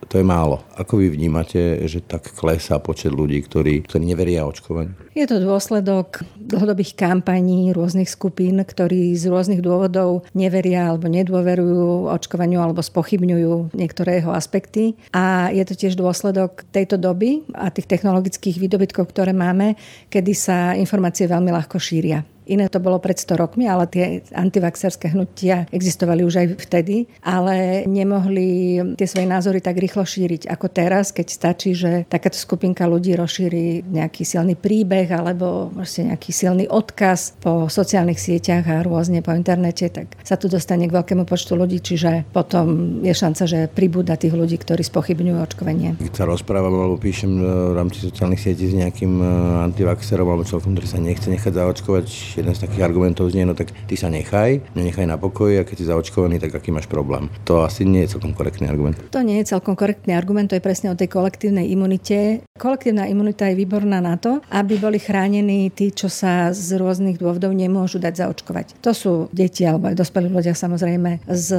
to 0.08 0.16
je 0.20 0.26
málo. 0.26 0.64
Ako 0.76 1.00
vy 1.00 1.14
vnímate, 1.14 1.84
že 1.88 2.04
tak 2.04 2.34
klesá 2.34 2.82
počet 2.82 3.14
ľudí, 3.14 3.40
ktorí, 3.46 3.86
ktorí 3.86 4.04
neveria 4.04 4.48
očkovaniu? 4.50 4.94
Je 5.14 5.30
to 5.30 5.38
dôsledok 5.38 6.26
dlhodobých 6.42 6.98
kampaní 6.98 7.70
rôznych 7.70 8.10
skupín, 8.10 8.58
ktorí 8.58 9.14
z 9.14 9.30
rôznych 9.30 9.62
dôvodov 9.62 10.26
neveria 10.34 10.90
alebo 10.90 11.06
nedôverujú 11.06 12.10
očkovaniu 12.10 12.58
alebo 12.58 12.82
spochybňujú 12.82 13.78
niektoré 13.78 14.20
jeho 14.20 14.34
aspekty. 14.34 14.98
A 15.14 15.54
je 15.54 15.64
to 15.70 15.78
tiež 15.78 15.94
dôsledok 15.94 16.66
tejto 16.74 16.98
doby 16.98 17.46
a 17.54 17.70
tých 17.70 17.86
technologických 17.86 18.58
výdobytkov, 18.58 19.14
ktoré 19.14 19.38
máme, 19.38 19.78
kedy 20.10 20.34
sa 20.34 20.74
informácie 20.74 21.30
veľmi 21.30 21.54
ľahko 21.54 21.78
šíria. 21.78 22.33
Iné 22.48 22.68
to 22.68 22.84
bolo 22.84 23.00
pred 23.00 23.16
100 23.16 23.40
rokmi, 23.40 23.66
ale 23.68 23.88
tie 23.88 24.26
antivaxerské 24.32 25.12
hnutia 25.16 25.68
existovali 25.72 26.22
už 26.28 26.36
aj 26.44 26.48
vtedy, 26.70 27.08
ale 27.24 27.88
nemohli 27.88 28.80
tie 29.00 29.08
svoje 29.08 29.28
názory 29.28 29.64
tak 29.64 29.80
rýchlo 29.80 30.04
šíriť 30.04 30.52
ako 30.52 30.68
teraz, 30.70 31.16
keď 31.16 31.28
stačí, 31.30 31.72
že 31.74 32.04
takáto 32.08 32.36
skupinka 32.36 32.84
ľudí 32.84 33.16
rozšíri 33.16 33.88
nejaký 33.88 34.28
silný 34.28 34.60
príbeh 34.60 35.08
alebo 35.12 35.72
vlastne 35.72 36.12
nejaký 36.12 36.32
silný 36.36 36.66
odkaz 36.68 37.40
po 37.40 37.68
sociálnych 37.72 38.20
sieťach 38.20 38.66
a 38.68 38.84
rôzne 38.84 39.24
po 39.24 39.32
internete, 39.32 39.88
tak 39.88 40.14
sa 40.22 40.36
tu 40.36 40.52
dostane 40.52 40.86
k 40.88 40.96
veľkému 40.96 41.24
počtu 41.24 41.56
ľudí, 41.56 41.80
čiže 41.80 42.28
potom 42.36 43.00
je 43.02 43.14
šanca, 43.16 43.44
že 43.48 43.60
pribúda 43.72 44.20
tých 44.20 44.36
ľudí, 44.36 44.60
ktorí 44.60 44.84
spochybňujú 44.84 45.38
očkovanie. 45.40 45.90
Keď 46.00 46.14
sa 46.14 46.26
rozprávam 46.28 46.74
alebo 46.76 47.00
píšem 47.00 47.32
v 47.40 47.74
rámci 47.76 48.04
sociálnych 48.04 48.42
sietí 48.42 48.70
s 48.70 48.76
nejakým 48.76 49.14
eh, 49.20 49.28
antivaxerom 49.72 50.28
alebo 50.28 50.44
človekom, 50.48 50.76
ktorý 50.76 50.88
sa 50.88 51.00
nechce 51.00 51.28
nechať 51.32 51.54
zaočkovať, 51.54 52.06
jeden 52.38 52.54
z 52.56 52.64
takých 52.66 52.84
argumentov 52.86 53.30
znie, 53.30 53.46
no 53.46 53.54
tak 53.54 53.72
ty 53.86 53.96
sa 53.98 54.10
nechaj, 54.10 54.74
nenechaj 54.74 55.06
na 55.06 55.18
pokoji 55.20 55.62
a 55.62 55.68
keď 55.68 55.76
si 55.78 55.86
zaočkovaný, 55.90 56.40
tak 56.40 56.56
aký 56.56 56.70
máš 56.74 56.88
problém. 56.88 57.30
To 57.46 57.66
asi 57.66 57.84
nie 57.84 58.06
je 58.06 58.18
celkom 58.18 58.34
korektný 58.34 58.70
argument. 58.70 58.98
To 59.12 59.22
nie 59.22 59.42
je 59.42 59.54
celkom 59.54 59.76
korektný 59.76 60.16
argument, 60.16 60.50
to 60.50 60.58
je 60.58 60.64
presne 60.64 60.94
o 60.94 60.98
tej 60.98 61.12
kolektívnej 61.12 61.68
imunite. 61.70 62.46
Kolektívna 62.56 63.10
imunita 63.10 63.50
je 63.50 63.60
výborná 63.60 64.00
na 64.00 64.16
to, 64.16 64.40
aby 64.54 64.78
boli 64.80 65.02
chránení 65.02 65.74
tí, 65.74 65.92
čo 65.92 66.08
sa 66.08 66.54
z 66.54 66.80
rôznych 66.80 67.20
dôvodov 67.20 67.52
nemôžu 67.52 68.00
dať 68.00 68.24
zaočkovať. 68.24 68.80
To 68.86 68.92
sú 68.94 69.14
deti 69.34 69.68
alebo 69.68 69.92
aj 69.92 70.00
dospelí 70.00 70.30
ľudia 70.30 70.56
samozrejme 70.56 71.26
s 71.28 71.50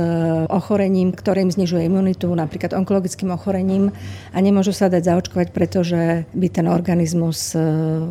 ochorením, 0.49 1.12
ktorým 1.12 1.50
znižuje 1.50 1.87
imunitu, 1.87 2.31
napríklad 2.32 2.73
onkologickým 2.75 3.35
ochorením 3.35 3.93
a 4.32 4.38
nemôžu 4.41 4.72
sa 4.72 4.89
dať 4.89 5.03
zaočkovať, 5.13 5.49
pretože 5.51 6.25
by 6.32 6.46
ten 6.51 6.67
organizmus 6.70 7.55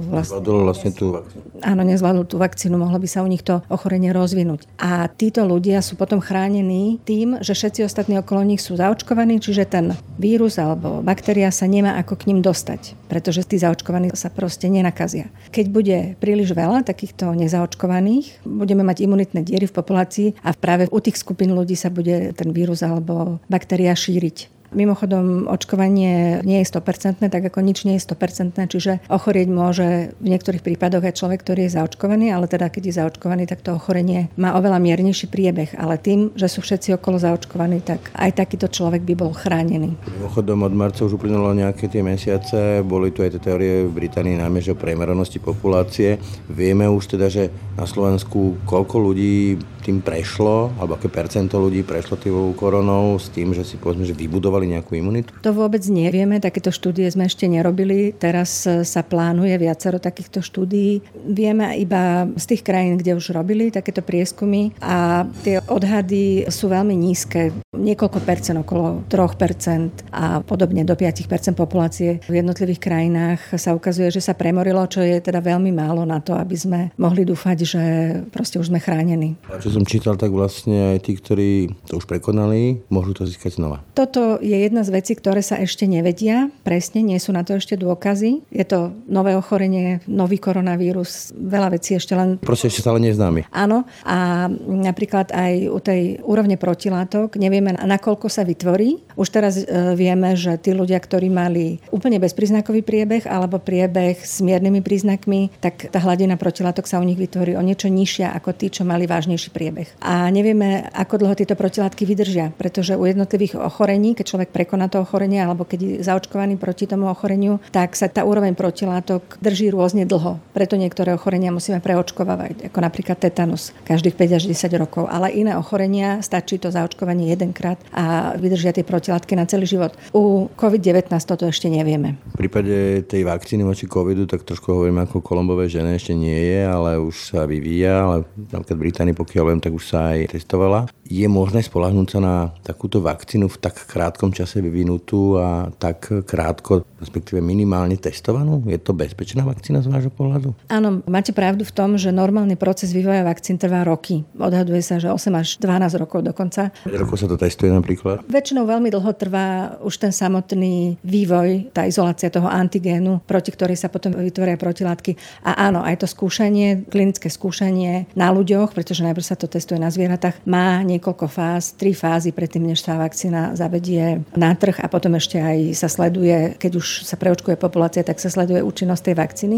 vlastne... 0.08 0.44
vlastne 0.44 0.92
tú 0.94 1.24
Áno, 1.64 1.82
nezvládol 1.88 2.28
tú 2.28 2.36
vakcínu 2.36 2.53
vakcínu, 2.54 2.78
mohlo 2.78 3.02
by 3.02 3.10
sa 3.10 3.26
u 3.26 3.28
nich 3.28 3.42
to 3.42 3.66
ochorenie 3.74 4.14
rozvinúť. 4.14 4.70
A 4.78 5.10
títo 5.10 5.42
ľudia 5.42 5.82
sú 5.82 5.98
potom 5.98 6.22
chránení 6.22 7.02
tým, 7.02 7.42
že 7.42 7.58
všetci 7.58 7.82
ostatní 7.82 8.22
okolo 8.22 8.46
nich 8.46 8.62
sú 8.62 8.78
zaočkovaní, 8.78 9.42
čiže 9.42 9.66
ten 9.66 9.98
vírus 10.22 10.62
alebo 10.62 11.02
baktéria 11.02 11.50
sa 11.50 11.66
nemá 11.66 11.98
ako 11.98 12.22
k 12.22 12.30
ním 12.30 12.46
dostať, 12.46 12.94
pretože 13.10 13.42
tí 13.50 13.58
zaočkovaní 13.58 14.14
sa 14.14 14.30
proste 14.30 14.70
nenakazia. 14.70 15.34
Keď 15.50 15.66
bude 15.74 15.98
príliš 16.22 16.54
veľa 16.54 16.86
takýchto 16.86 17.34
nezaočkovaných, 17.34 18.46
budeme 18.46 18.86
mať 18.86 19.10
imunitné 19.10 19.42
diery 19.42 19.66
v 19.66 19.74
populácii 19.74 20.28
a 20.46 20.54
práve 20.54 20.86
u 20.94 21.00
tých 21.02 21.18
skupín 21.18 21.58
ľudí 21.58 21.74
sa 21.74 21.90
bude 21.90 22.38
ten 22.38 22.54
vírus 22.54 22.86
alebo 22.86 23.42
baktéria 23.50 23.98
šíriť. 23.98 24.54
Mimochodom, 24.74 25.46
očkovanie 25.48 26.42
nie 26.42 26.60
je 26.62 26.70
100%, 26.70 27.22
tak 27.30 27.44
ako 27.46 27.60
nič 27.62 27.86
nie 27.86 27.96
je 27.98 28.06
100%, 28.10 28.58
čiže 28.70 29.06
ochorieť 29.08 29.48
môže 29.50 29.88
v 30.18 30.28
niektorých 30.34 30.66
prípadoch 30.66 31.06
aj 31.06 31.18
človek, 31.18 31.46
ktorý 31.46 31.70
je 31.70 31.78
zaočkovaný, 31.78 32.34
ale 32.34 32.50
teda 32.50 32.74
keď 32.74 32.84
je 32.90 32.98
zaočkovaný, 33.00 33.46
tak 33.46 33.62
to 33.62 33.78
ochorenie 33.78 34.34
má 34.36 34.58
oveľa 34.58 34.82
miernejší 34.82 35.30
priebeh, 35.30 35.78
ale 35.78 36.02
tým, 36.02 36.34
že 36.34 36.50
sú 36.50 36.66
všetci 36.66 36.98
okolo 36.98 37.22
zaočkovaní, 37.22 37.86
tak 37.86 38.10
aj 38.18 38.34
takýto 38.34 38.68
človek 38.68 39.06
by 39.06 39.14
bol 39.14 39.32
chránený. 39.32 39.94
Mimochodom 40.20 40.66
od 40.66 40.74
marca 40.74 41.06
už 41.06 41.22
uplynulo 41.22 41.54
nejaké 41.54 41.88
tie 41.88 42.02
mesiace, 42.02 42.82
boli 42.82 43.14
tu 43.14 43.22
aj 43.22 43.38
tie 43.38 43.42
teórie 43.42 43.86
v 43.86 43.94
Británii 43.94 44.42
najmä, 44.42 44.60
že 44.60 44.74
o 44.74 44.80
premeranosti 44.80 45.38
populácie. 45.38 46.18
Vieme 46.50 46.90
už 46.90 47.14
teda, 47.14 47.30
že 47.30 47.54
na 47.78 47.86
Slovensku 47.86 48.58
koľko 48.66 48.96
ľudí 48.98 49.58
tým 49.84 50.00
prešlo, 50.00 50.72
alebo 50.80 50.96
aké 50.96 51.12
percento 51.12 51.60
ľudí 51.60 51.84
prešlo 51.84 52.16
tým 52.16 52.56
koronou 52.56 53.20
s 53.20 53.28
tým, 53.28 53.52
že 53.52 53.68
si 53.68 53.76
povedzme, 53.76 54.08
že 54.08 54.16
vybudovali 54.16 54.54
budovali 54.54 54.70
nejakú 54.70 54.94
imunitu? 54.94 55.34
To 55.42 55.52
vôbec 55.52 55.82
nevieme, 55.90 56.38
takéto 56.38 56.70
štúdie 56.70 57.10
sme 57.10 57.26
ešte 57.26 57.50
nerobili. 57.50 58.14
Teraz 58.14 58.70
sa 58.70 59.02
plánuje 59.02 59.58
viacero 59.58 59.98
takýchto 59.98 60.46
štúdií. 60.46 61.02
Vieme 61.26 61.74
iba 61.82 62.30
z 62.38 62.46
tých 62.54 62.62
krajín, 62.62 63.02
kde 63.02 63.18
už 63.18 63.34
robili 63.34 63.74
takéto 63.74 64.06
prieskumy 64.06 64.78
a 64.78 65.26
tie 65.42 65.58
odhady 65.66 66.46
sú 66.54 66.70
veľmi 66.70 66.94
nízke. 66.94 67.50
Niekoľko 67.74 68.20
percent, 68.22 68.62
okolo 68.62 69.02
3% 69.10 70.14
a 70.14 70.46
podobne 70.46 70.86
do 70.86 70.94
5% 70.94 71.58
populácie 71.58 72.22
v 72.30 72.46
jednotlivých 72.46 72.80
krajinách 72.80 73.58
sa 73.58 73.74
ukazuje, 73.74 74.14
že 74.14 74.22
sa 74.22 74.38
premorilo, 74.38 74.86
čo 74.86 75.02
je 75.02 75.18
teda 75.18 75.42
veľmi 75.42 75.74
málo 75.74 76.06
na 76.06 76.22
to, 76.22 76.38
aby 76.38 76.54
sme 76.54 76.80
mohli 77.02 77.26
dúfať, 77.26 77.58
že 77.66 77.84
proste 78.30 78.62
už 78.62 78.70
sme 78.70 78.78
chránení. 78.78 79.34
A 79.50 79.58
čo 79.58 79.73
som 79.74 79.84
čítal, 79.84 80.16
tak 80.16 80.30
vlastne 80.30 80.96
aj 80.96 81.10
tí, 81.10 81.18
ktorí 81.18 81.74
to 81.90 81.98
už 81.98 82.06
prekonali, 82.06 82.86
môžu 82.94 83.18
to 83.18 83.24
získať 83.26 83.58
znova. 83.58 83.82
Toto 83.98 84.38
je 84.40 84.54
jedna 84.54 84.86
z 84.86 84.94
vecí, 84.94 85.18
ktoré 85.18 85.42
sa 85.42 85.58
ešte 85.58 85.90
nevedia. 85.90 86.54
Presne, 86.62 87.02
nie 87.02 87.18
sú 87.18 87.34
na 87.34 87.42
to 87.42 87.58
ešte 87.58 87.76
dôkazy. 87.76 88.46
Je 88.54 88.66
to 88.66 88.94
nové 89.10 89.34
ochorenie, 89.34 90.00
nový 90.06 90.38
koronavírus, 90.38 91.34
veľa 91.34 91.74
vecí 91.74 91.98
ešte 91.98 92.14
len... 92.14 92.38
Proste 92.38 92.70
ešte 92.70 92.86
stále 92.86 93.02
neznámy. 93.02 93.50
Áno. 93.50 93.88
A 94.06 94.48
napríklad 94.68 95.34
aj 95.34 95.54
u 95.70 95.80
tej 95.82 96.02
úrovne 96.22 96.56
protilátok 96.62 97.36
nevieme, 97.42 97.74
nakoľko 97.74 98.30
sa 98.30 98.46
vytvorí. 98.46 99.02
Už 99.18 99.28
teraz 99.34 99.58
e, 99.58 99.66
vieme, 99.98 100.38
že 100.38 100.56
tí 100.62 100.76
ľudia, 100.76 101.02
ktorí 101.02 101.32
mali 101.34 101.82
úplne 101.90 102.22
bezpríznakový 102.22 102.86
priebeh 102.86 103.26
alebo 103.26 103.58
priebeh 103.58 104.22
s 104.22 104.44
miernymi 104.44 104.84
príznakmi, 104.86 105.50
tak 105.58 105.90
tá 105.90 105.98
hladina 106.04 106.38
protilátok 106.38 106.86
sa 106.86 107.00
u 107.00 107.06
nich 107.08 107.18
vytvorí 107.18 107.56
o 107.56 107.64
niečo 107.64 107.88
nižšia 107.88 108.36
ako 108.36 108.54
tí, 108.54 108.70
čo 108.70 108.84
mali 108.84 109.08
vážnejší 109.08 109.50
priebeh. 109.50 109.63
A 110.04 110.28
nevieme, 110.34 110.90
ako 110.92 111.24
dlho 111.24 111.36
tieto 111.38 111.56
protilátky 111.56 112.04
vydržia, 112.04 112.52
pretože 112.58 112.98
u 112.98 113.06
jednotlivých 113.08 113.62
ochorení, 113.62 114.18
keď 114.18 114.26
človek 114.36 114.50
prekoná 114.50 114.90
to 114.90 115.00
ochorenie 115.00 115.40
alebo 115.40 115.64
keď 115.64 115.80
je 115.80 115.94
zaočkovaný 116.04 116.60
proti 116.60 116.90
tomu 116.90 117.08
ochoreniu, 117.08 117.62
tak 117.72 117.96
sa 117.96 118.10
tá 118.10 118.28
úroveň 118.28 118.58
protilátok 118.58 119.40
drží 119.40 119.70
rôzne 119.72 120.04
dlho. 120.04 120.42
Preto 120.52 120.76
niektoré 120.76 121.14
ochorenia 121.14 121.54
musíme 121.54 121.80
preočkovávať, 121.80 122.68
ako 122.72 122.80
napríklad 122.82 123.18
tetanus, 123.20 123.72
každých 123.86 124.18
5 124.18 124.38
až 124.40 124.44
10 124.50 124.82
rokov. 124.82 125.08
Ale 125.08 125.32
iné 125.32 125.54
ochorenia 125.56 126.20
stačí 126.26 126.58
to 126.58 126.74
zaočkovanie 126.74 127.30
jedenkrát 127.32 127.78
a 127.94 128.34
vydržia 128.40 128.74
tie 128.74 128.88
protilátky 128.88 129.38
na 129.38 129.46
celý 129.46 129.70
život. 129.70 129.94
U 130.16 130.50
COVID-19 130.58 131.12
toto 131.24 131.46
ešte 131.46 131.70
nevieme. 131.70 132.18
V 132.34 132.48
prípade 132.48 133.06
tej 133.06 133.24
vakcíny 133.28 133.62
voči 133.62 133.86
covidu, 133.86 134.26
tak 134.26 134.48
trošku 134.48 134.74
hovorím 134.74 135.04
ako 135.04 135.22
kolombové 135.22 135.70
žene, 135.70 135.94
ešte 135.94 136.16
nie 136.16 136.36
je, 136.36 136.62
ale 136.66 136.98
už 136.98 137.34
sa 137.34 137.46
vyvíja, 137.46 137.94
ale 138.06 138.16
napríklad 138.50 138.78
v 138.78 138.84
Británii, 138.90 139.16
pokiaľ 139.16 139.46
viem, 139.54 139.62
tak 139.62 139.78
už 139.78 139.86
sa 139.94 140.18
aj 140.18 140.34
testovala. 140.34 140.90
Je 141.06 141.30
možné 141.30 141.62
spolahnúť 141.62 142.08
sa 142.18 142.20
na 142.20 142.36
takúto 142.66 142.98
vakcínu 143.06 143.46
v 143.46 143.58
tak 143.62 143.86
krátkom 143.86 144.34
čase 144.34 144.66
vyvinutú 144.66 145.38
a 145.38 145.70
tak 145.78 146.10
krátko, 146.26 146.82
respektíve 146.98 147.38
minimálne 147.38 148.02
testovanú? 148.02 148.66
Je 148.66 148.82
to 148.82 148.98
bezpečná 148.98 149.46
vakcína 149.46 149.86
z 149.86 149.94
vášho 149.94 150.10
pohľadu? 150.10 150.58
Áno, 150.74 151.06
máte 151.06 151.30
pravdu 151.30 151.62
v 151.68 151.76
tom, 151.76 152.02
že 152.02 152.10
normálny 152.10 152.58
proces 152.58 152.90
vývoja 152.96 153.22
vakcín 153.22 153.62
trvá 153.62 153.86
roky. 153.86 154.26
Odhaduje 154.34 154.82
sa, 154.82 154.98
že 154.98 155.14
8 155.14 155.30
až 155.38 155.48
12 155.62 156.02
rokov 156.02 156.26
dokonca. 156.26 156.74
5 156.88 157.04
rokov 157.04 157.22
sa 157.22 157.30
to 157.30 157.38
testuje 157.38 157.70
napríklad? 157.70 158.26
Väčšinou 158.26 158.66
veľmi 158.66 158.90
dlho 158.90 159.12
trvá 159.14 159.78
už 159.86 160.02
ten 160.02 160.16
samotný 160.16 160.98
vývoj, 161.06 161.76
tá 161.76 161.86
izolácia 161.86 162.34
toho 162.34 162.50
antigénu, 162.50 163.22
proti 163.28 163.54
ktorej 163.54 163.78
sa 163.78 163.92
potom 163.92 164.16
vytvoria 164.18 164.58
protilátky. 164.58 165.44
A 165.46 165.70
áno, 165.70 165.84
aj 165.84 166.02
to 166.02 166.08
skúšanie, 166.10 166.88
klinické 166.88 167.28
skúšanie 167.28 168.10
na 168.18 168.32
ľuďoch, 168.34 168.74
pretože 168.74 169.04
najprv 169.04 169.26
sa 169.26 169.36
to 169.36 169.43
testuje 169.48 169.80
na 169.80 169.90
zvieratách, 169.90 170.44
má 170.44 170.82
niekoľko 170.84 171.26
fáz, 171.30 171.74
tri 171.74 171.96
fázy 171.96 172.36
predtým, 172.36 172.68
než 172.68 172.84
sa 172.84 173.00
vakcína 173.00 173.56
zavedie 173.56 174.24
na 174.38 174.52
trh 174.54 174.80
a 174.82 174.88
potom 174.88 175.16
ešte 175.16 175.40
aj 175.40 175.78
sa 175.78 175.88
sleduje, 175.90 176.58
keď 176.60 176.72
už 176.78 177.08
sa 177.08 177.16
preočkuje 177.16 177.56
populácia, 177.58 178.04
tak 178.04 178.20
sa 178.20 178.30
sleduje 178.30 178.64
účinnosť 178.64 179.04
tej 179.04 179.16
vakcíny. 179.16 179.58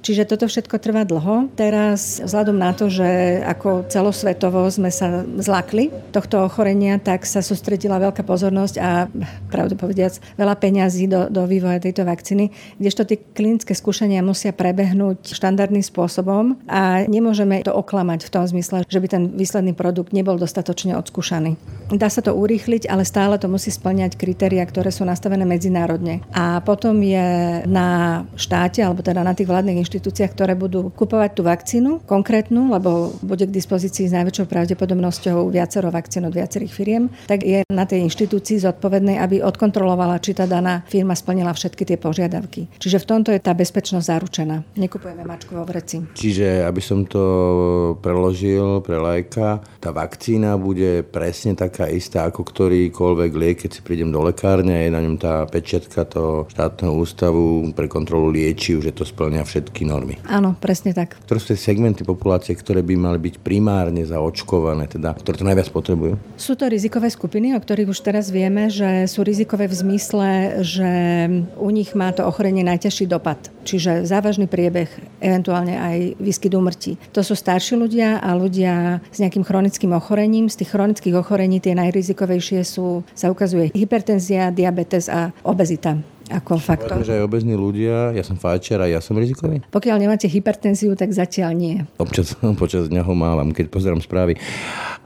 Čiže 0.00 0.24
toto 0.24 0.48
všetko 0.48 0.80
trvá 0.80 1.04
dlho. 1.04 1.52
Teraz 1.54 2.24
vzhľadom 2.24 2.56
na 2.56 2.72
to, 2.72 2.88
že 2.88 3.40
ako 3.44 3.84
celosvetovo 3.92 4.64
sme 4.72 4.88
sa 4.88 5.24
zlakli 5.38 5.92
tohto 6.10 6.40
ochorenia, 6.40 6.96
tak 6.96 7.28
sa 7.28 7.44
sústredila 7.44 8.00
veľká 8.00 8.24
pozornosť 8.24 8.74
a 8.80 9.06
pravdu 9.52 9.76
povediac 9.76 10.16
veľa 10.40 10.56
peňazí 10.56 11.04
do, 11.04 11.28
do 11.28 11.44
vývoja 11.44 11.84
tejto 11.84 12.08
vakcíny, 12.08 12.48
kdežto 12.80 13.04
tie 13.04 13.20
klinické 13.20 13.76
skúšania 13.76 14.24
musia 14.24 14.56
prebehnúť 14.56 15.36
štandardným 15.36 15.84
spôsobom 15.84 16.56
a 16.64 17.04
nemôžeme 17.04 17.60
to 17.60 17.76
oklamať 17.76 18.24
v 18.24 18.32
tom 18.32 18.44
zmysle, 18.48 18.88
že 18.88 18.98
by 18.98 19.06
ten 19.08 19.22
výsledný 19.36 19.76
produkt 19.76 20.16
nebol 20.16 20.40
dostatočne 20.40 20.96
odskúšaný. 20.96 21.60
Dá 21.92 22.08
sa 22.08 22.24
to 22.24 22.32
urýchliť, 22.32 22.88
ale 22.88 23.04
stále 23.04 23.36
to 23.36 23.50
musí 23.50 23.68
splňať 23.68 24.16
kritéria, 24.16 24.62
ktoré 24.64 24.88
sú 24.94 25.04
nastavené 25.04 25.42
medzinárodne. 25.44 26.22
A 26.32 26.62
potom 26.62 26.96
je 27.02 27.60
na 27.66 28.22
štáte, 28.38 28.80
alebo 28.80 29.02
teda 29.02 29.26
na 29.26 29.34
tých 29.34 29.50
vládnych 29.50 29.82
inštitúciách, 29.90 30.32
ktoré 30.38 30.54
budú 30.54 30.94
kupovať 30.94 31.30
tú 31.34 31.42
vakcínu 31.42 32.06
konkrétnu, 32.06 32.70
lebo 32.70 33.10
bude 33.26 33.50
k 33.50 33.50
dispozícii 33.50 34.06
s 34.06 34.14
najväčšou 34.14 34.46
pravdepodobnosťou 34.46 35.50
viacero 35.50 35.90
vakcín 35.90 36.30
od 36.30 36.34
viacerých 36.38 36.70
firiem, 36.70 37.10
tak 37.26 37.42
je 37.42 37.66
na 37.66 37.82
tej 37.82 38.06
inštitúcii 38.06 38.62
zodpovednej, 38.62 39.18
aby 39.18 39.42
odkontrolovala, 39.42 40.22
či 40.22 40.38
tá 40.38 40.46
daná 40.46 40.86
firma 40.86 41.18
splnila 41.18 41.50
všetky 41.50 41.82
tie 41.82 41.98
požiadavky. 41.98 42.70
Čiže 42.78 43.02
v 43.02 43.08
tomto 43.10 43.34
je 43.34 43.42
tá 43.42 43.50
bezpečnosť 43.50 44.06
zaručená. 44.06 44.62
Nekupujeme 44.78 45.26
mačku 45.26 45.58
vo 45.58 45.66
vreci. 45.66 45.98
Čiže, 46.14 46.62
aby 46.62 46.78
som 46.78 47.02
to 47.02 47.24
preložil 47.98 48.86
pre 48.86 49.02
lajka, 49.02 49.58
tá 49.82 49.90
vakcína 49.90 50.54
bude 50.54 51.02
presne 51.02 51.58
taká 51.58 51.90
istá 51.90 52.30
ako 52.30 52.46
ktorýkoľvek 52.46 53.30
liek, 53.34 53.56
keď 53.66 53.70
si 53.74 53.80
prídem 53.82 54.14
do 54.14 54.22
lekárne, 54.22 54.86
je 54.86 54.94
na 54.94 55.02
ňom 55.02 55.18
tá 55.18 55.42
pečiatka 55.50 56.06
toho 56.06 56.46
štátneho 56.46 56.94
ústavu 56.94 57.74
pre 57.74 57.90
kontrolu 57.90 58.30
liečiv, 58.30 58.84
že 58.84 58.94
to 58.94 59.02
splňa 59.02 59.42
všetky 59.42 59.79
všetky 59.80 59.88
normy. 59.88 60.14
Áno, 60.28 60.52
presne 60.60 60.92
tak. 60.92 61.16
Ktoré 61.24 61.40
sú 61.40 61.56
tie 61.56 61.72
segmenty 61.72 62.04
populácie, 62.04 62.52
ktoré 62.52 62.84
by 62.84 62.94
mali 63.00 63.16
byť 63.16 63.40
primárne 63.40 64.04
zaočkované, 64.04 64.84
teda, 64.92 65.16
ktoré 65.16 65.40
to 65.40 65.48
najviac 65.48 65.72
potrebujú? 65.72 66.20
Sú 66.36 66.52
to 66.52 66.68
rizikové 66.68 67.08
skupiny, 67.08 67.56
o 67.56 67.60
ktorých 67.60 67.88
už 67.88 68.04
teraz 68.04 68.28
vieme, 68.28 68.68
že 68.68 69.08
sú 69.08 69.24
rizikové 69.24 69.64
v 69.64 69.74
zmysle, 69.80 70.28
že 70.60 70.90
u 71.56 71.70
nich 71.72 71.96
má 71.96 72.12
to 72.12 72.28
ochorenie 72.28 72.60
najťažší 72.60 73.08
dopad. 73.08 73.40
Čiže 73.64 74.04
závažný 74.04 74.44
priebeh, 74.44 74.92
eventuálne 75.24 75.80
aj 75.80 75.96
výskyt 76.20 76.52
úmrtí. 76.52 77.00
To 77.16 77.24
sú 77.24 77.32
starší 77.32 77.80
ľudia 77.80 78.20
a 78.20 78.36
ľudia 78.36 79.00
s 79.08 79.18
nejakým 79.20 79.46
chronickým 79.46 79.96
ochorením. 79.96 80.52
Z 80.52 80.64
tých 80.64 80.76
chronických 80.76 81.16
ochorení 81.16 81.62
tie 81.62 81.72
najrizikovejšie 81.72 82.60
sú, 82.68 83.06
sa 83.16 83.32
ukazuje 83.32 83.72
hypertenzia, 83.72 84.52
diabetes 84.52 85.08
a 85.08 85.32
obezita 85.46 85.96
ako 86.30 86.62
faktor. 86.62 87.02
Povedme, 87.02 87.10
že 87.10 87.16
aj 87.18 87.26
obezní 87.26 87.54
ľudia, 87.58 88.14
ja 88.14 88.22
som 88.22 88.38
fajčer 88.38 88.78
a 88.78 88.86
ja 88.86 89.02
som 89.02 89.18
rizikový? 89.18 89.60
Pokiaľ 89.74 89.96
nemáte 89.98 90.30
hypertenziu, 90.30 90.94
tak 90.94 91.10
zatiaľ 91.10 91.50
nie. 91.58 91.76
Občas 91.98 92.38
počas 92.62 92.86
dňa 92.86 93.02
ho 93.02 93.14
mávam, 93.18 93.50
keď 93.50 93.66
pozerám 93.68 93.98
správy. 93.98 94.38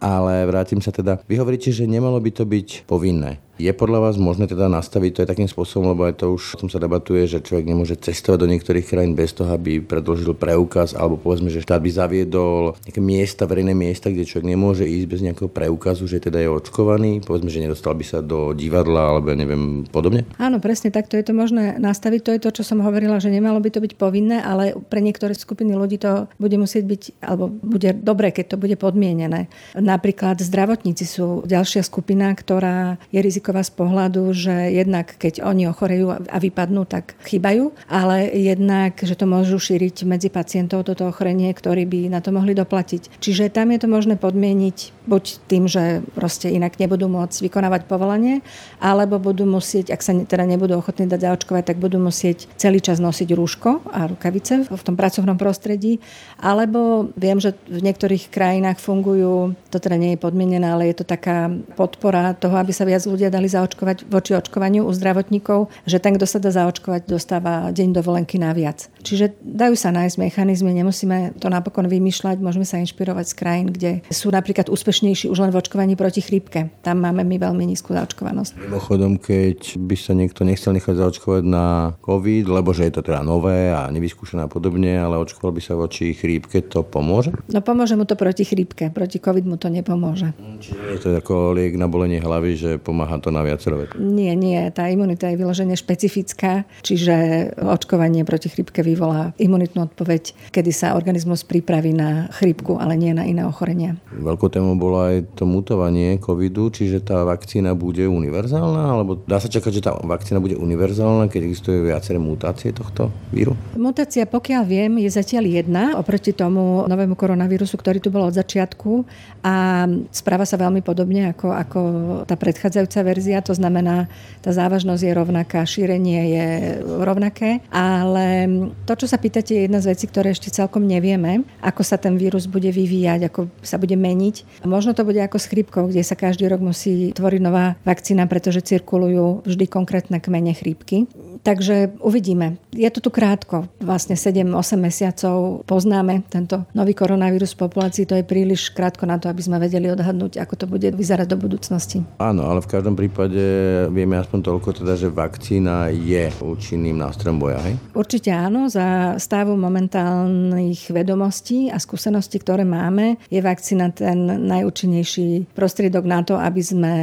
Ale 0.05 0.45
vrátim 0.45 0.85
sa 0.85 0.93
teda. 0.93 1.25
Vy 1.25 1.41
hovoríte, 1.41 1.73
že 1.73 1.89
nemalo 1.89 2.21
by 2.21 2.31
to 2.31 2.45
byť 2.45 2.85
povinné. 2.85 3.41
Je 3.55 3.71
podľa 3.71 4.11
vás 4.11 4.17
možné 4.19 4.51
teda 4.51 4.67
nastaviť 4.67 5.11
to 5.15 5.23
aj 5.23 5.31
takým 5.31 5.47
spôsobom, 5.47 5.95
lebo 5.95 6.11
aj 6.11 6.19
to 6.19 6.35
už 6.35 6.59
som 6.59 6.67
sa 6.67 6.83
debatuje, 6.83 7.31
že 7.31 7.39
človek 7.39 7.71
nemôže 7.71 7.95
cestovať 7.95 8.39
do 8.43 8.51
niektorých 8.51 8.87
krajín 8.87 9.15
bez 9.15 9.31
toho, 9.31 9.55
aby 9.55 9.79
predložil 9.79 10.35
preukaz, 10.35 10.93
alebo 10.93 11.17
povedzme, 11.17 11.55
že 11.55 11.63
štát 11.63 11.79
by 11.79 11.91
zaviedol 11.91 12.75
nejaké 12.83 12.99
miesta, 12.99 13.47
verejné 13.47 13.71
miesta, 13.73 14.11
kde 14.11 14.27
človek 14.27 14.47
nemôže 14.51 14.83
ísť 14.83 15.07
bez 15.07 15.21
nejakého 15.23 15.47
preukazu, 15.47 16.11
že 16.11 16.19
teda 16.19 16.43
je 16.43 16.51
očkovaný, 16.51 17.23
povedzme, 17.23 17.47
že 17.47 17.63
nedostal 17.63 17.95
by 17.95 18.03
sa 18.03 18.19
do 18.19 18.51
divadla 18.53 19.15
alebo 19.15 19.31
ja 19.31 19.39
neviem 19.39 19.87
podobne? 19.87 20.27
Áno, 20.37 20.59
presne 20.59 20.91
takto 20.91 21.15
je 21.15 21.23
to 21.23 21.33
možné 21.33 21.79
nastaviť. 21.79 22.21
To 22.27 22.31
je 22.35 22.43
to, 22.43 22.51
čo 22.61 22.63
som 22.67 22.83
hovorila, 22.83 23.23
že 23.23 23.31
nemalo 23.31 23.63
by 23.63 23.71
to 23.71 23.79
byť 23.79 23.95
povinné, 23.95 24.43
ale 24.43 24.75
pre 24.91 24.99
niektoré 24.99 25.31
skupiny 25.31 25.79
ľudí 25.79 26.03
to 26.03 26.27
bude 26.43 26.59
musieť 26.59 26.85
byť, 26.91 27.03
alebo 27.23 27.55
bude 27.55 27.95
dobre, 27.95 28.35
keď 28.35 28.55
to 28.55 28.57
bude 28.59 28.75
podmienené. 28.83 29.47
Napríklad 29.79 30.43
zdravotníci 30.43 31.07
sú 31.07 31.47
ďalšia 31.47 31.87
skupina, 31.87 32.35
ktorá 32.35 32.99
je 33.15 33.23
riziková 33.23 33.44
riziková 33.45 33.61
z 33.61 33.77
pohľadu, 33.77 34.33
že 34.33 34.73
jednak 34.73 35.21
keď 35.21 35.45
oni 35.45 35.69
ochorejú 35.69 36.17
a 36.17 36.39
vypadnú, 36.41 36.89
tak 36.89 37.13
chýbajú, 37.29 37.77
ale 37.93 38.33
jednak, 38.33 38.97
že 39.05 39.13
to 39.13 39.29
môžu 39.29 39.61
šíriť 39.61 40.09
medzi 40.09 40.33
pacientov 40.33 40.89
toto 40.89 41.05
ochorenie, 41.05 41.53
ktorí 41.53 41.85
by 41.85 42.09
na 42.09 42.25
to 42.25 42.33
mohli 42.33 42.57
doplatiť. 42.57 43.21
Čiže 43.21 43.53
tam 43.53 43.69
je 43.77 43.85
to 43.85 43.89
možné 43.93 44.17
podmieniť 44.17 45.05
buď 45.05 45.25
tým, 45.45 45.69
že 45.69 46.01
proste 46.17 46.49
inak 46.49 46.81
nebudú 46.81 47.05
môcť 47.13 47.45
vykonávať 47.45 47.85
povolanie, 47.85 48.41
alebo 48.81 49.21
budú 49.21 49.45
musieť, 49.45 49.93
ak 49.93 50.01
sa 50.01 50.17
teda 50.17 50.49
nebudú 50.49 50.81
ochotní 50.81 51.05
dať 51.05 51.29
zaočkovať, 51.29 51.69
tak 51.69 51.77
budú 51.77 52.01
musieť 52.01 52.49
celý 52.57 52.81
čas 52.81 52.97
nosiť 52.97 53.29
rúško 53.37 53.93
a 53.93 54.09
rukavice 54.09 54.73
v 54.73 54.83
tom 54.83 54.97
pracovnom 54.97 55.37
prostredí, 55.37 56.01
alebo 56.41 57.13
viem, 57.21 57.37
že 57.37 57.53
v 57.69 57.85
niektorých 57.85 58.33
krajinách 58.33 58.81
fungujú, 58.81 59.53
to 59.69 59.77
teda 59.77 60.01
nie 60.01 60.17
je 60.17 60.23
podmienené, 60.25 60.65
ale 60.65 60.89
je 60.89 60.97
to 60.97 61.05
taká 61.05 61.53
podpora 61.77 62.33
toho, 62.33 62.57
aby 62.57 62.73
sa 62.73 62.89
viac 62.89 63.05
ľudia 63.05 63.34
dali 63.35 63.51
zaočkovať 63.51 64.07
voči 64.07 64.39
očkovaniu 64.39 64.87
u 64.87 64.93
zdravotníkov, 64.95 65.67
že 65.83 65.99
ten, 65.99 66.15
kto 66.15 66.31
sa 66.31 66.39
dá 66.39 66.55
zaočkovať, 66.55 67.11
dostáva 67.11 67.75
deň 67.75 67.99
dovolenky 67.99 68.39
naviac. 68.39 68.87
Čiže 69.03 69.35
dajú 69.43 69.75
sa 69.75 69.91
nájsť 69.91 70.17
mechanizmy, 70.23 70.71
nemusíme 70.71 71.35
to 71.43 71.51
napokon 71.51 71.91
vymýšľať, 71.91 72.39
môžeme 72.39 72.63
sa 72.63 72.79
inšpirovať 72.79 73.27
z 73.27 73.35
krajín, 73.35 73.69
kde 73.75 74.07
sú 74.15 74.31
napríklad 74.31 74.71
úspešnejší 74.71 75.27
už 75.27 75.43
len 75.43 75.51
v 75.51 75.59
očkovaní 75.59 75.99
proti 75.99 76.23
chrípke. 76.23 76.71
Tam 76.87 77.03
máme 77.03 77.27
my 77.27 77.37
veľmi 77.43 77.67
nízku 77.67 77.91
zaočkovanosť. 77.91 78.71
Mimochodom, 78.71 79.19
keď 79.19 79.81
by 79.83 79.97
sa 79.99 80.13
niekto 80.15 80.47
nechcel 80.47 80.71
nechať 80.77 80.95
zaočkovať 80.95 81.43
na 81.43 81.97
COVID, 82.05 82.45
lebo 82.47 82.71
že 82.71 82.87
je 82.87 82.93
to 82.95 83.03
teda 83.03 83.27
nové 83.27 83.75
a 83.75 83.91
nevyskúšané 83.91 84.47
a 84.47 84.51
podobne, 84.53 85.01
ale 85.01 85.19
očkoval 85.19 85.57
by 85.57 85.63
sa 85.65 85.75
voči 85.75 86.13
chrípke, 86.15 86.61
to 86.63 86.85
pomôže? 86.85 87.33
No 87.51 87.65
pomôže 87.65 87.97
mu 87.97 88.05
to 88.05 88.15
proti 88.15 88.45
chrípke, 88.45 88.93
proti 88.93 89.19
COVID 89.19 89.45
mu 89.49 89.57
to 89.57 89.73
nepomôže. 89.73 90.37
Čiže 90.61 90.77
je 90.95 90.99
to 91.01 91.09
ako 91.17 91.57
liek 91.57 91.75
na 91.81 91.89
bolenie 91.89 92.21
hlavy, 92.21 92.53
že 92.55 92.71
pomáha 92.77 93.17
to 93.25 93.33
na 93.33 93.41
viacero 93.41 93.81
Nie, 93.97 94.37
nie, 94.37 94.69
tá 94.69 94.93
imunita 94.93 95.33
je 95.33 95.41
vyložene 95.41 95.73
špecifická, 95.73 96.69
čiže 96.85 97.49
očkovanie 97.57 98.21
proti 98.29 98.53
chrípke 98.53 98.85
vyvolá 98.85 99.33
imunitnú 99.41 99.89
odpoveď, 99.89 100.53
kedy 100.53 100.71
sa 100.77 100.93
organizmus 100.93 101.41
pripraví 101.49 101.97
na 101.97 102.29
chrípku, 102.37 102.77
ale 102.77 103.01
nie 103.01 103.17
na 103.17 103.25
iné 103.25 103.49
ochorenia. 103.49 103.97
Veľkou 104.13 104.53
témou 104.53 104.77
bolo 104.77 105.01
aj 105.01 105.25
to 105.41 105.49
mutovanie 105.49 106.21
covidu, 106.21 106.69
čiže 106.69 107.01
tá 107.01 107.25
vakcína 107.25 107.73
bude 107.73 108.05
univerzálna, 108.05 108.83
alebo 108.93 109.17
dá 109.25 109.41
sa 109.41 109.49
čakať, 109.49 109.73
že 109.73 109.83
tá 109.89 109.97
vakcína 109.97 110.45
bude 110.45 110.61
univerzálna, 110.61 111.33
keď 111.33 111.41
existujú 111.49 111.89
viaceré 111.89 112.21
mutácie 112.21 112.77
tohto 112.77 113.09
víru? 113.33 113.57
Mutácia, 113.79 114.29
pokiaľ 114.29 114.63
viem, 114.69 114.93
je 115.01 115.09
zatiaľ 115.09 115.49
jedna 115.49 115.97
oproti 115.97 116.37
tomu 116.37 116.85
novému 116.85 117.17
koronavírusu, 117.17 117.79
ktorý 117.81 118.03
tu 118.03 118.11
bol 118.11 118.29
od 118.29 118.35
začiatku 118.35 119.07
a 119.47 119.87
správa 120.11 120.45
sa 120.45 120.59
veľmi 120.59 120.83
podobne 120.83 121.31
ako, 121.31 121.49
ako 121.55 121.81
tá 122.27 122.35
predchádzajúca 122.35 123.01
verzia, 123.01 123.14
to 123.45 123.55
znamená, 123.55 124.07
tá 124.41 124.51
závažnosť 124.51 125.03
je 125.05 125.13
rovnaká, 125.13 125.67
šírenie 125.67 126.21
je 126.35 126.47
rovnaké, 126.83 127.65
ale 127.71 128.47
to, 128.85 128.93
čo 128.95 129.07
sa 129.11 129.21
pýtate, 129.21 129.55
je 129.55 129.63
jedna 129.67 129.81
z 129.81 129.95
vecí, 129.95 130.05
ktoré 130.09 130.33
ešte 130.33 130.51
celkom 130.51 130.85
nevieme, 130.85 131.47
ako 131.61 131.83
sa 131.85 131.97
ten 132.01 132.17
vírus 132.17 132.49
bude 132.51 132.69
vyvíjať, 132.71 133.21
ako 133.29 133.41
sa 133.61 133.77
bude 133.77 133.95
meniť. 133.95 134.67
Možno 134.67 134.97
to 134.97 135.07
bude 135.07 135.21
ako 135.21 135.39
s 135.41 135.51
chrípkou, 135.51 135.91
kde 135.91 136.03
sa 136.07 136.19
každý 136.19 136.49
rok 136.49 136.63
musí 136.63 137.13
tvoriť 137.13 137.41
nová 137.43 137.77
vakcína, 137.85 138.27
pretože 138.27 138.65
cirkulujú 138.65 139.45
vždy 139.45 139.65
konkrétne 139.69 140.19
kmene 140.19 140.57
chrípky. 140.57 141.07
Takže 141.45 142.01
uvidíme. 142.01 142.57
Je 142.73 142.89
to 142.89 143.05
tu 143.05 143.13
krátko, 143.13 143.69
vlastne 143.77 144.17
7-8 144.17 144.81
mesiacov 144.81 145.61
poznáme 145.69 146.25
tento 146.33 146.65
nový 146.73 146.97
koronavírus 146.97 147.53
v 147.53 147.69
populácii, 147.69 148.09
to 148.09 148.17
je 148.17 148.25
príliš 148.25 148.73
krátko 148.73 149.05
na 149.05 149.21
to, 149.21 149.29
aby 149.29 149.45
sme 149.45 149.61
vedeli 149.61 149.93
odhadnúť, 149.93 150.41
ako 150.41 150.55
to 150.57 150.65
bude 150.65 150.89
vyzerať 150.97 151.29
do 151.29 151.37
budúcnosti. 151.37 152.01
Áno, 152.17 152.49
ale 152.49 152.65
v 152.65 152.71
každom 152.73 152.97
prípade 152.97 153.45
vieme 153.93 154.17
aspoň 154.17 154.41
toľko 154.41 154.69
teda, 154.81 154.97
že 154.97 155.13
vakcína 155.13 155.93
je 155.93 156.33
účinným 156.41 156.97
nástrojom 156.97 157.37
boja, 157.37 157.61
hej? 157.61 157.77
Určite 157.93 158.33
áno, 158.33 158.73
za 158.73 159.21
stavu 159.21 159.53
momentálnych 159.61 160.97
vedomostí 160.97 161.69
a 161.69 161.77
skúseností, 161.77 162.41
ktoré 162.41 162.65
máme, 162.65 163.21
je 163.29 163.45
vakcína 163.45 163.93
ten 163.93 164.49
najúčinnejší 164.49 165.53
prostriedok 165.53 166.09
na 166.09 166.25
to, 166.25 166.41
aby 166.41 166.63
sme 166.65 166.95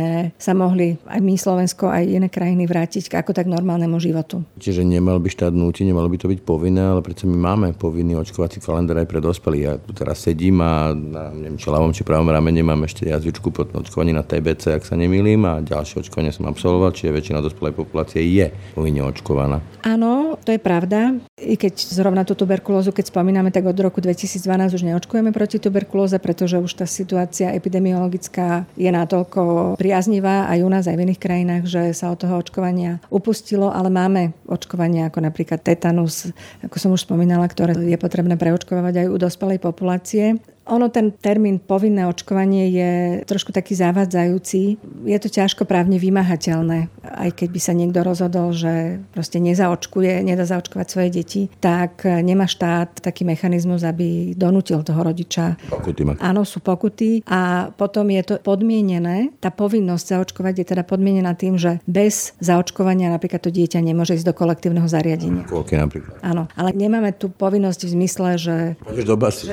sa 0.41 0.57
mohli 0.57 0.97
aj 1.05 1.21
my 1.21 1.37
Slovensko, 1.37 1.93
aj 1.93 2.09
iné 2.09 2.27
krajiny 2.33 2.65
vrátiť 2.65 3.05
k 3.05 3.21
ako 3.21 3.37
tak 3.37 3.45
normálnemu 3.45 4.01
životu 4.01 4.30
štátu. 4.31 4.47
Čiže 4.59 4.87
nemal 4.87 5.19
by 5.19 5.27
štát 5.27 5.51
nútiť, 5.51 5.91
nemalo 5.91 6.07
by 6.07 6.17
to 6.17 6.27
byť 6.31 6.39
povinné, 6.47 6.95
ale 6.95 7.01
predsa 7.03 7.27
my 7.27 7.35
máme 7.35 7.67
povinný 7.75 8.15
očkovací 8.15 8.63
kalendár 8.63 9.03
aj 9.03 9.07
pre 9.09 9.19
dospelých. 9.19 9.63
Ja 9.63 9.73
tu 9.75 9.91
teraz 9.91 10.23
sedím 10.23 10.63
a 10.63 10.95
na 10.95 11.35
neviem, 11.35 11.59
či 11.59 11.67
ľavom 11.67 11.91
či 11.91 12.07
pravom 12.07 12.29
ramene 12.31 12.63
mám 12.63 12.87
ešte 12.87 13.09
jazvičku 13.09 13.51
pod 13.51 13.73
očkovaní 13.75 14.15
na 14.15 14.23
TBC, 14.23 14.79
ak 14.79 14.87
sa 14.87 14.95
nemýlim, 14.95 15.43
a 15.43 15.59
ďalšie 15.59 16.05
očkovanie 16.05 16.31
som 16.31 16.47
absolvoval, 16.47 16.95
čiže 16.95 17.11
väčšina 17.11 17.43
dospelej 17.43 17.75
populácie 17.75 18.23
je 18.23 18.47
povinne 18.77 19.03
očkovaná. 19.03 19.59
Áno, 19.83 20.37
to 20.45 20.53
je 20.53 20.61
pravda. 20.61 21.17
I 21.41 21.57
keď 21.57 21.73
zrovna 21.81 22.21
tú 22.21 22.37
tuberkulózu, 22.37 22.93
keď 22.93 23.09
spomíname, 23.09 23.49
tak 23.49 23.65
od 23.65 23.77
roku 23.81 23.97
2012 23.97 24.77
už 24.77 24.83
neočkujeme 24.85 25.33
proti 25.33 25.57
tuberkulóze, 25.57 26.21
pretože 26.21 26.61
už 26.61 26.71
tá 26.77 26.85
situácia 26.85 27.49
epidemiologická 27.57 28.69
je 28.77 28.87
natoľko 28.93 29.73
priaznivá 29.81 30.45
aj 30.53 30.59
u 30.61 30.69
nás, 30.69 30.85
aj 30.85 30.95
v 30.95 31.03
iných 31.09 31.21
krajinách, 31.21 31.63
že 31.65 31.81
sa 31.97 32.13
od 32.13 32.21
toho 32.21 32.37
očkovania 32.37 33.01
upustilo, 33.09 33.73
ale 33.73 33.89
máme 33.89 34.20
máme 34.21 34.37
očkovania 34.45 35.09
ako 35.09 35.25
napríklad 35.25 35.65
tetanus, 35.65 36.29
ako 36.61 36.75
som 36.77 36.93
už 36.93 37.09
spomínala, 37.09 37.49
ktoré 37.49 37.73
je 37.73 37.97
potrebné 37.97 38.37
preočkovať 38.37 39.05
aj 39.05 39.07
u 39.09 39.17
dospelej 39.17 39.57
populácie. 39.57 40.37
Ono, 40.69 40.93
ten 40.93 41.09
termín 41.09 41.57
povinné 41.57 42.05
očkovanie 42.05 42.69
je 42.69 42.91
trošku 43.25 43.49
taký 43.49 43.73
zavádzajúci. 43.73 44.77
Je 45.09 45.17
to 45.17 45.25
ťažko 45.25 45.65
právne 45.65 45.97
vymahateľné. 45.97 46.85
Aj 47.01 47.31
keď 47.33 47.49
by 47.49 47.59
sa 47.59 47.73
niekto 47.73 48.05
rozhodol, 48.05 48.53
že 48.53 49.01
proste 49.09 49.41
nezaočkuje, 49.41 50.21
nedá 50.21 50.45
zaočkovať 50.45 50.87
svoje 50.87 51.09
deti, 51.09 51.41
tak 51.57 52.05
nemá 52.05 52.45
štát 52.45 53.01
taký 53.01 53.25
mechanizmus, 53.25 53.81
aby 53.81 54.37
donútil 54.37 54.85
toho 54.85 55.01
rodiča. 55.01 55.57
Pokuty 55.65 56.05
má. 56.05 56.13
Áno, 56.21 56.45
sú 56.45 56.61
pokuty 56.61 57.25
a 57.25 57.73
potom 57.73 58.05
je 58.13 58.21
to 58.21 58.35
podmienené. 58.45 59.33
Tá 59.41 59.49
povinnosť 59.49 60.21
zaočkovať 60.21 60.53
je 60.61 60.65
teda 60.77 60.83
podmienená 60.85 61.33
tým, 61.33 61.57
že 61.57 61.81
bez 61.89 62.37
zaočkovania 62.37 63.09
napríklad 63.09 63.41
to 63.41 63.49
dieťa 63.49 63.81
nemôže 63.81 64.13
ísť 64.13 64.29
do 64.29 64.37
kolektívneho 64.37 64.85
zariadenia. 64.85 65.49
Koľky 65.49 65.73
napríklad. 65.81 66.21
Áno, 66.21 66.45
ale 66.53 66.69
nemáme 66.77 67.17
tu 67.17 67.33
povinnosť 67.33 67.89
v 67.89 67.93
zmysle, 67.97 68.29
že, 68.37 68.57
že, 68.93 69.03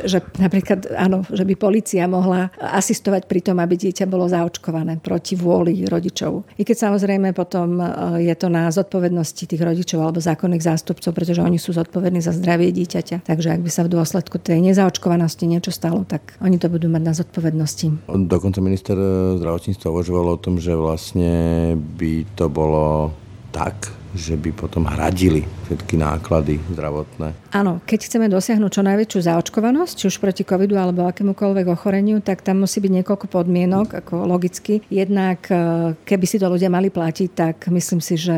že 0.04 0.18
napríklad 0.36 0.97
áno, 0.98 1.22
že 1.30 1.46
by 1.46 1.54
policia 1.54 2.10
mohla 2.10 2.50
asistovať 2.58 3.30
pri 3.30 3.40
tom, 3.46 3.62
aby 3.62 3.78
dieťa 3.78 4.10
bolo 4.10 4.26
zaočkované 4.26 4.98
proti 4.98 5.38
vôli 5.38 5.86
rodičov. 5.86 6.58
I 6.58 6.66
keď 6.66 6.90
samozrejme 6.90 7.30
potom 7.30 7.78
e, 7.78 7.84
je 8.26 8.34
to 8.34 8.50
na 8.50 8.66
zodpovednosti 8.74 9.46
tých 9.46 9.62
rodičov 9.62 10.02
alebo 10.02 10.18
zákonných 10.18 10.66
zástupcov, 10.66 11.14
pretože 11.14 11.38
oni 11.38 11.56
sú 11.56 11.70
zodpovední 11.70 12.18
za 12.18 12.34
zdravie 12.34 12.74
dieťaťa. 12.74 13.22
Takže 13.22 13.54
ak 13.54 13.60
by 13.62 13.70
sa 13.70 13.86
v 13.86 13.94
dôsledku 13.94 14.42
tej 14.42 14.58
nezaočkovanosti 14.60 15.46
niečo 15.46 15.70
stalo, 15.70 16.02
tak 16.02 16.34
oni 16.42 16.58
to 16.58 16.66
budú 16.66 16.90
mať 16.90 17.02
na 17.06 17.14
zodpovednosti. 17.14 18.10
Dokonca 18.10 18.58
minister 18.58 18.98
zdravotníctva 19.38 19.88
uvažoval 19.94 20.26
o 20.34 20.42
tom, 20.42 20.58
že 20.58 20.74
vlastne 20.74 21.30
by 21.78 22.26
to 22.34 22.50
bolo 22.50 23.14
tak, 23.54 23.97
že 24.18 24.34
by 24.34 24.50
potom 24.50 24.82
hradili 24.90 25.46
všetky 25.70 25.94
náklady 25.94 26.58
zdravotné. 26.74 27.30
Áno, 27.54 27.78
keď 27.86 28.10
chceme 28.10 28.26
dosiahnuť 28.26 28.70
čo 28.74 28.82
najväčšiu 28.82 29.20
zaočkovanosť, 29.30 29.94
či 29.94 30.04
už 30.10 30.18
proti 30.18 30.42
covidu 30.42 30.74
alebo 30.74 31.06
akémukoľvek 31.06 31.66
ochoreniu, 31.70 32.18
tak 32.18 32.42
tam 32.42 32.66
musí 32.66 32.82
byť 32.82 32.92
niekoľko 33.00 33.26
podmienok, 33.30 34.02
ako 34.02 34.26
logicky. 34.26 34.82
Jednak, 34.90 35.46
e, 35.46 35.94
keby 36.02 36.26
si 36.26 36.42
to 36.42 36.50
ľudia 36.50 36.66
mali 36.66 36.90
platiť, 36.90 37.30
tak 37.30 37.56
myslím 37.70 38.02
si, 38.02 38.18
že 38.18 38.36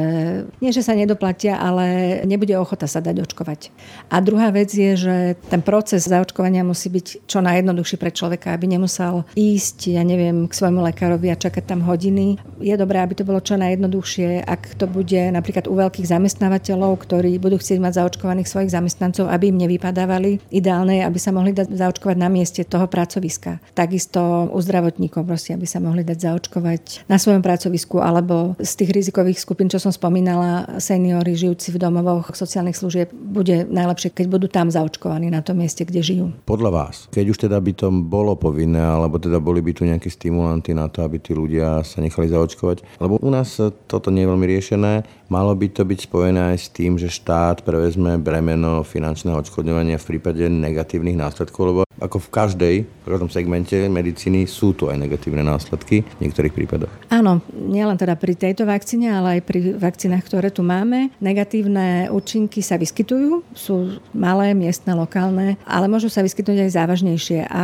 nie, 0.61 0.71
že 0.75 0.85
sa 0.85 0.93
nedoplatia, 0.93 1.57
ale 1.57 2.21
nebude 2.29 2.53
ochota 2.61 2.85
sa 2.85 3.01
dať 3.01 3.25
očkovať. 3.25 3.73
A 4.13 4.21
druhá 4.21 4.53
vec 4.53 4.69
je, 4.75 4.93
že 4.99 5.17
ten 5.49 5.65
proces 5.65 6.05
zaočkovania 6.05 6.67
musí 6.67 6.93
byť 6.93 7.25
čo 7.25 7.41
najjednoduchší 7.41 7.97
pre 7.97 8.13
človeka, 8.13 8.53
aby 8.53 8.77
nemusel 8.77 9.25
ísť, 9.39 9.97
ja 9.97 10.05
neviem, 10.05 10.45
k 10.45 10.53
svojmu 10.53 10.83
lekárovi 10.93 11.31
a 11.33 11.41
čakať 11.41 11.65
tam 11.65 11.87
hodiny. 11.87 12.37
Je 12.59 12.75
dobré, 12.75 12.99
aby 13.01 13.15
to 13.17 13.25
bolo 13.25 13.39
čo 13.39 13.55
najjednoduchšie, 13.55 14.43
ak 14.45 14.77
to 14.77 14.91
bude 14.91 15.31
napríklad 15.31 15.70
u 15.71 15.79
veľkých 15.79 16.11
zamestnávateľov, 16.11 16.99
ktorí 16.99 17.39
budú 17.39 17.63
chcieť 17.63 17.79
mať 17.79 18.03
zaočkovaných 18.03 18.51
svojich 18.51 18.75
zamestnancov, 18.75 19.31
aby 19.31 19.55
im 19.55 19.63
nevypadávali. 19.63 20.43
Ideálne 20.51 20.99
je, 20.99 21.07
aby 21.07 21.19
sa 21.23 21.31
mohli 21.31 21.55
dať 21.55 21.71
zaočkovať 21.71 22.17
na 22.19 22.27
mieste 22.27 22.67
toho 22.67 22.91
pracoviska. 22.91 23.63
Takisto 23.79 24.51
u 24.51 24.59
zdravotníkov, 24.59 25.23
proste, 25.23 25.55
aby 25.55 25.71
sa 25.71 25.79
mohli 25.79 26.03
dať 26.03 26.19
zaočkovať 26.19 27.07
na 27.07 27.23
svojom 27.23 27.47
pracovisku 27.47 28.03
alebo 28.03 28.59
z 28.59 28.73
tých 28.75 28.91
rizikových 28.91 29.39
skupín, 29.39 29.71
čo 29.71 29.79
som 29.79 29.95
spomínala, 29.95 30.83
seniory 30.83 31.39
žijúci 31.39 31.71
v 31.71 31.79
domovoch 31.79 32.35
sociálnych 32.35 32.75
služieb, 32.75 33.15
bude 33.15 33.71
najlepšie, 33.71 34.11
keď 34.11 34.27
budú 34.27 34.47
tam 34.51 34.73
zaočkovaní 34.73 35.31
na 35.31 35.45
tom 35.45 35.63
mieste, 35.63 35.87
kde 35.87 36.03
žijú. 36.03 36.27
Podľa 36.51 36.71
vás, 36.75 37.07
keď 37.15 37.25
už 37.31 37.39
teda 37.47 37.63
by 37.63 37.73
to 37.77 37.87
bolo 37.93 38.35
povinné, 38.35 38.83
alebo 38.83 39.23
teda 39.23 39.39
boli 39.39 39.63
by 39.63 39.71
tu 39.77 39.87
nejaké 39.87 40.11
stimulanty 40.11 40.75
na 40.75 40.91
to, 40.91 41.07
aby 41.07 41.23
tí 41.23 41.37
ľudia 41.37 41.85
sa 41.87 42.03
nechali 42.03 42.27
zaočkovať, 42.27 42.99
lebo 42.99 43.21
u 43.21 43.31
nás 43.31 43.61
toto 43.87 44.09
nie 44.11 44.27
je 44.27 44.31
veľmi 44.33 44.47
riešené, 44.49 44.93
malo 45.31 45.55
by 45.55 45.71
to 45.71 45.87
byť 45.87 46.11
spojené 46.11 46.53
aj 46.53 46.59
s 46.59 46.69
tým, 46.75 46.99
že 46.99 47.07
štát 47.07 47.63
prevezme 47.63 48.19
bremeno 48.19 48.83
finančného 48.83 49.39
odškodňovania 49.41 49.97
v 49.97 50.09
prípade 50.17 50.45
negatívnych 50.51 51.17
následkov, 51.17 51.63
lebo 51.63 51.81
ako 52.03 52.19
v 52.19 52.29
každej, 52.33 52.75
v 52.83 53.07
každom 53.07 53.31
segmente 53.31 53.77
medicíny 53.87 54.51
sú 54.51 54.75
tu 54.75 54.91
aj 54.91 54.99
negatívne 54.99 55.47
následky 55.47 56.03
v 56.03 56.21
niektorých 56.27 56.53
prípadoch. 56.57 56.93
Áno, 57.13 57.45
nielen 57.55 57.95
teda 57.95 58.19
pri 58.19 58.35
tejto 58.35 58.67
vakcíne, 58.67 59.13
ale 59.15 59.39
aj 59.39 59.41
pri 59.47 59.77
vakcínach, 59.79 60.27
ktoré 60.27 60.51
tu 60.51 60.67
máme. 60.67 61.15
Negatívne 61.23 62.11
účinky 62.11 62.65
sa 62.65 62.81
vyskytujú, 62.81 63.45
sú 63.55 64.01
malé, 64.17 64.57
miestne, 64.57 64.97
lokálne, 64.97 65.61
ale 65.63 65.87
môžu 65.87 66.11
sa 66.11 66.25
vyskytnúť 66.25 66.67
aj 66.67 66.75
závažnejšie. 66.75 67.41
A 67.53 67.63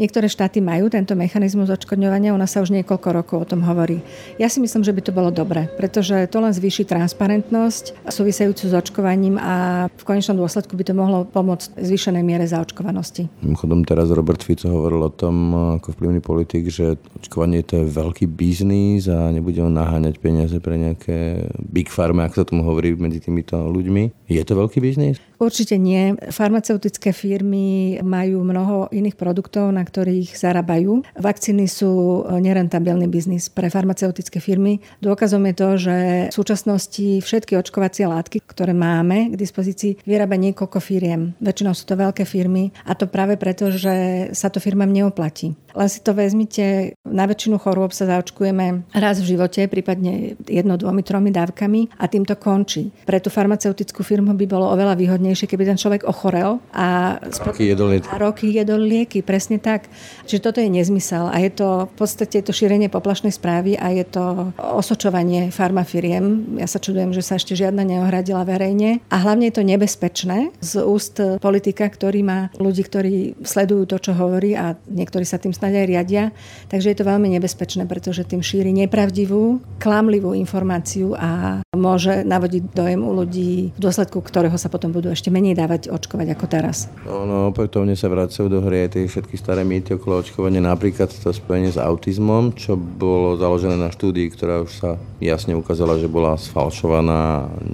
niektoré 0.00 0.26
štáty 0.26 0.58
majú 0.64 0.90
tento 0.90 1.14
mechanizmus 1.14 1.70
odškodňovania, 1.70 2.34
nás 2.34 2.50
sa 2.56 2.64
už 2.64 2.74
niekoľko 2.74 3.08
rokov 3.14 3.36
o 3.44 3.50
tom 3.54 3.62
hovorí. 3.62 4.02
Ja 4.40 4.50
si 4.50 4.58
myslím, 4.58 4.82
že 4.82 4.96
by 4.96 5.00
to 5.04 5.12
bolo 5.14 5.30
dobre, 5.30 5.70
pretože 5.76 6.26
to 6.32 6.40
len 6.40 6.50
zvýši 6.50 6.88
transparentnosť 7.04 8.08
súvisejúcu 8.08 8.64
s 8.64 8.72
očkovaním 8.72 9.36
a 9.36 9.86
v 9.92 10.04
konečnom 10.08 10.40
dôsledku 10.40 10.72
by 10.72 10.84
to 10.88 10.96
mohlo 10.96 11.28
pomôcť 11.28 11.76
zvýšenej 11.76 12.24
miere 12.24 12.48
zaočkovanosti. 12.48 13.28
Mimochodom, 13.44 13.84
teraz 13.84 14.08
Robert 14.08 14.40
Fico 14.40 14.72
hovoril 14.72 15.04
o 15.04 15.12
tom 15.12 15.52
ako 15.76 15.92
vplyvný 15.92 16.24
politik, 16.24 16.72
že 16.72 16.96
očkovanie 17.20 17.60
to 17.60 17.84
je 17.84 17.92
veľký 17.92 18.24
biznis 18.24 19.04
a 19.12 19.28
nebude 19.28 19.60
on 19.60 19.76
naháňať 19.76 20.16
peniaze 20.16 20.56
pre 20.64 20.80
nejaké 20.80 21.44
big 21.60 21.92
farmy, 21.92 22.24
ako 22.24 22.34
sa 22.40 22.48
tomu 22.48 22.64
hovorí 22.64 22.96
medzi 22.96 23.20
týmito 23.20 23.60
ľuďmi. 23.60 24.32
Je 24.32 24.40
to 24.40 24.56
veľký 24.56 24.80
biznis? 24.80 25.20
Určite 25.34 25.76
nie. 25.76 26.16
Farmaceutické 26.30 27.12
firmy 27.12 28.00
majú 28.00 28.46
mnoho 28.46 28.88
iných 28.94 29.18
produktov, 29.18 29.74
na 29.74 29.84
ktorých 29.84 30.30
zarábajú. 30.32 31.04
Vakcíny 31.20 31.68
sú 31.68 32.24
nerentabilný 32.38 33.10
biznis 33.10 33.50
pre 33.50 33.68
farmaceutické 33.68 34.38
firmy. 34.40 34.80
Dôkazom 35.02 35.44
je 35.50 35.54
to, 35.58 35.68
že 35.76 35.96
v 36.30 36.36
súčasnosti 36.38 36.93
všetky 37.00 37.58
očkovacie 37.58 38.06
látky, 38.06 38.44
ktoré 38.44 38.76
máme 38.76 39.32
k 39.32 39.40
dispozícii, 39.40 40.04
vyrába 40.06 40.38
niekoľko 40.38 40.78
firiem. 40.78 41.34
Väčšinou 41.42 41.74
sú 41.74 41.88
to 41.88 41.98
veľké 41.98 42.22
firmy 42.28 42.70
a 42.86 42.94
to 42.94 43.10
práve 43.10 43.34
preto, 43.40 43.72
že 43.72 44.28
sa 44.36 44.52
to 44.52 44.62
firmám 44.62 44.90
neoplatí. 44.90 45.56
Len 45.74 45.88
si 45.90 45.98
to 46.06 46.14
vezmite, 46.14 46.94
na 47.02 47.26
väčšinu 47.26 47.58
chorôb 47.58 47.90
sa 47.90 48.06
zaočkujeme 48.06 48.94
raz 48.94 49.18
v 49.18 49.34
živote, 49.34 49.66
prípadne 49.66 50.38
jedno, 50.46 50.78
dvomi, 50.78 51.02
tromi 51.02 51.34
dávkami 51.34 51.98
a 51.98 52.06
tým 52.06 52.22
to 52.22 52.38
končí. 52.38 52.94
Pre 53.02 53.18
tú 53.18 53.26
farmaceutickú 53.26 54.06
firmu 54.06 54.38
by 54.38 54.46
bolo 54.46 54.70
oveľa 54.70 54.94
výhodnejšie, 54.94 55.50
keby 55.50 55.66
ten 55.66 55.78
človek 55.80 56.06
ochorel 56.06 56.62
a, 56.70 57.18
a 57.18 57.26
roky 57.42 57.74
jedol 57.74 57.90
lieky. 57.90 58.06
A 58.06 58.14
roky 58.22 58.46
jedol 58.54 58.86
lieky, 58.86 59.26
presne 59.26 59.58
tak. 59.58 59.90
Čiže 60.30 60.46
toto 60.46 60.62
je 60.62 60.70
nezmysel 60.70 61.26
a 61.26 61.42
je 61.42 61.50
to 61.50 61.90
v 61.90 61.94
podstate 61.98 62.38
to 62.38 62.54
šírenie 62.54 62.86
poplašnej 62.86 63.34
správy 63.34 63.74
a 63.74 63.90
je 63.90 64.06
to 64.06 64.54
osočovanie 64.62 65.50
farmafiriem. 65.50 66.54
Ja 66.62 66.70
sa 66.70 66.78
čudujem, 66.84 67.16
že 67.16 67.24
sa 67.24 67.40
ešte 67.40 67.56
žiadna 67.56 67.80
neohradila 67.88 68.44
verejne 68.44 69.00
a 69.08 69.16
hlavne 69.24 69.48
je 69.48 69.56
to 69.56 69.64
nebezpečné 69.64 70.52
z 70.60 70.72
úst 70.84 71.16
politika, 71.40 71.88
ktorý 71.88 72.20
má 72.20 72.52
ľudí, 72.60 72.84
ktorí 72.84 73.40
sledujú 73.40 73.88
to, 73.88 73.96
čo 73.96 74.12
hovorí 74.12 74.52
a 74.52 74.76
niektorí 74.92 75.24
sa 75.24 75.40
tým 75.40 75.56
snáď 75.56 75.80
aj 75.80 75.86
riadia. 75.88 76.24
Takže 76.68 76.92
je 76.92 76.98
to 77.00 77.08
veľmi 77.08 77.32
nebezpečné, 77.40 77.88
pretože 77.88 78.28
tým 78.28 78.44
šíri 78.44 78.76
nepravdivú, 78.76 79.64
klamlivú 79.80 80.36
informáciu 80.36 81.16
a 81.16 81.62
môže 81.72 82.20
navodiť 82.26 82.76
dojem 82.76 83.00
u 83.00 83.12
ľudí, 83.16 83.72
v 83.72 83.80
dôsledku 83.80 84.20
ktorého 84.20 84.60
sa 84.60 84.68
potom 84.68 84.92
budú 84.92 85.08
ešte 85.08 85.32
menej 85.32 85.56
dávať 85.56 85.88
očkovať 85.88 86.36
ako 86.36 86.44
teraz. 86.50 86.90
No, 87.08 87.24
no 87.24 87.48
opätovne 87.48 87.96
sa 87.96 88.10
vracajú 88.10 88.50
do 88.50 88.60
hry 88.60 88.86
aj 88.86 88.98
tie 88.98 89.08
všetky 89.08 89.38
staré 89.38 89.62
mýty 89.62 89.96
okolo 89.96 90.20
očkovania, 90.20 90.60
napríklad 90.60 91.08
to 91.08 91.30
spojenie 91.30 91.70
s 91.70 91.78
autizmom, 91.78 92.52
čo 92.58 92.74
bolo 92.74 93.38
založené 93.38 93.78
na 93.78 93.94
štúdii, 93.94 94.26
ktorá 94.34 94.66
už 94.66 94.72
sa 94.74 94.90
jasne 95.22 95.54
ukázala, 95.54 95.96
že 95.96 96.10
bola 96.10 96.34
sfalšovaná, 96.34 96.63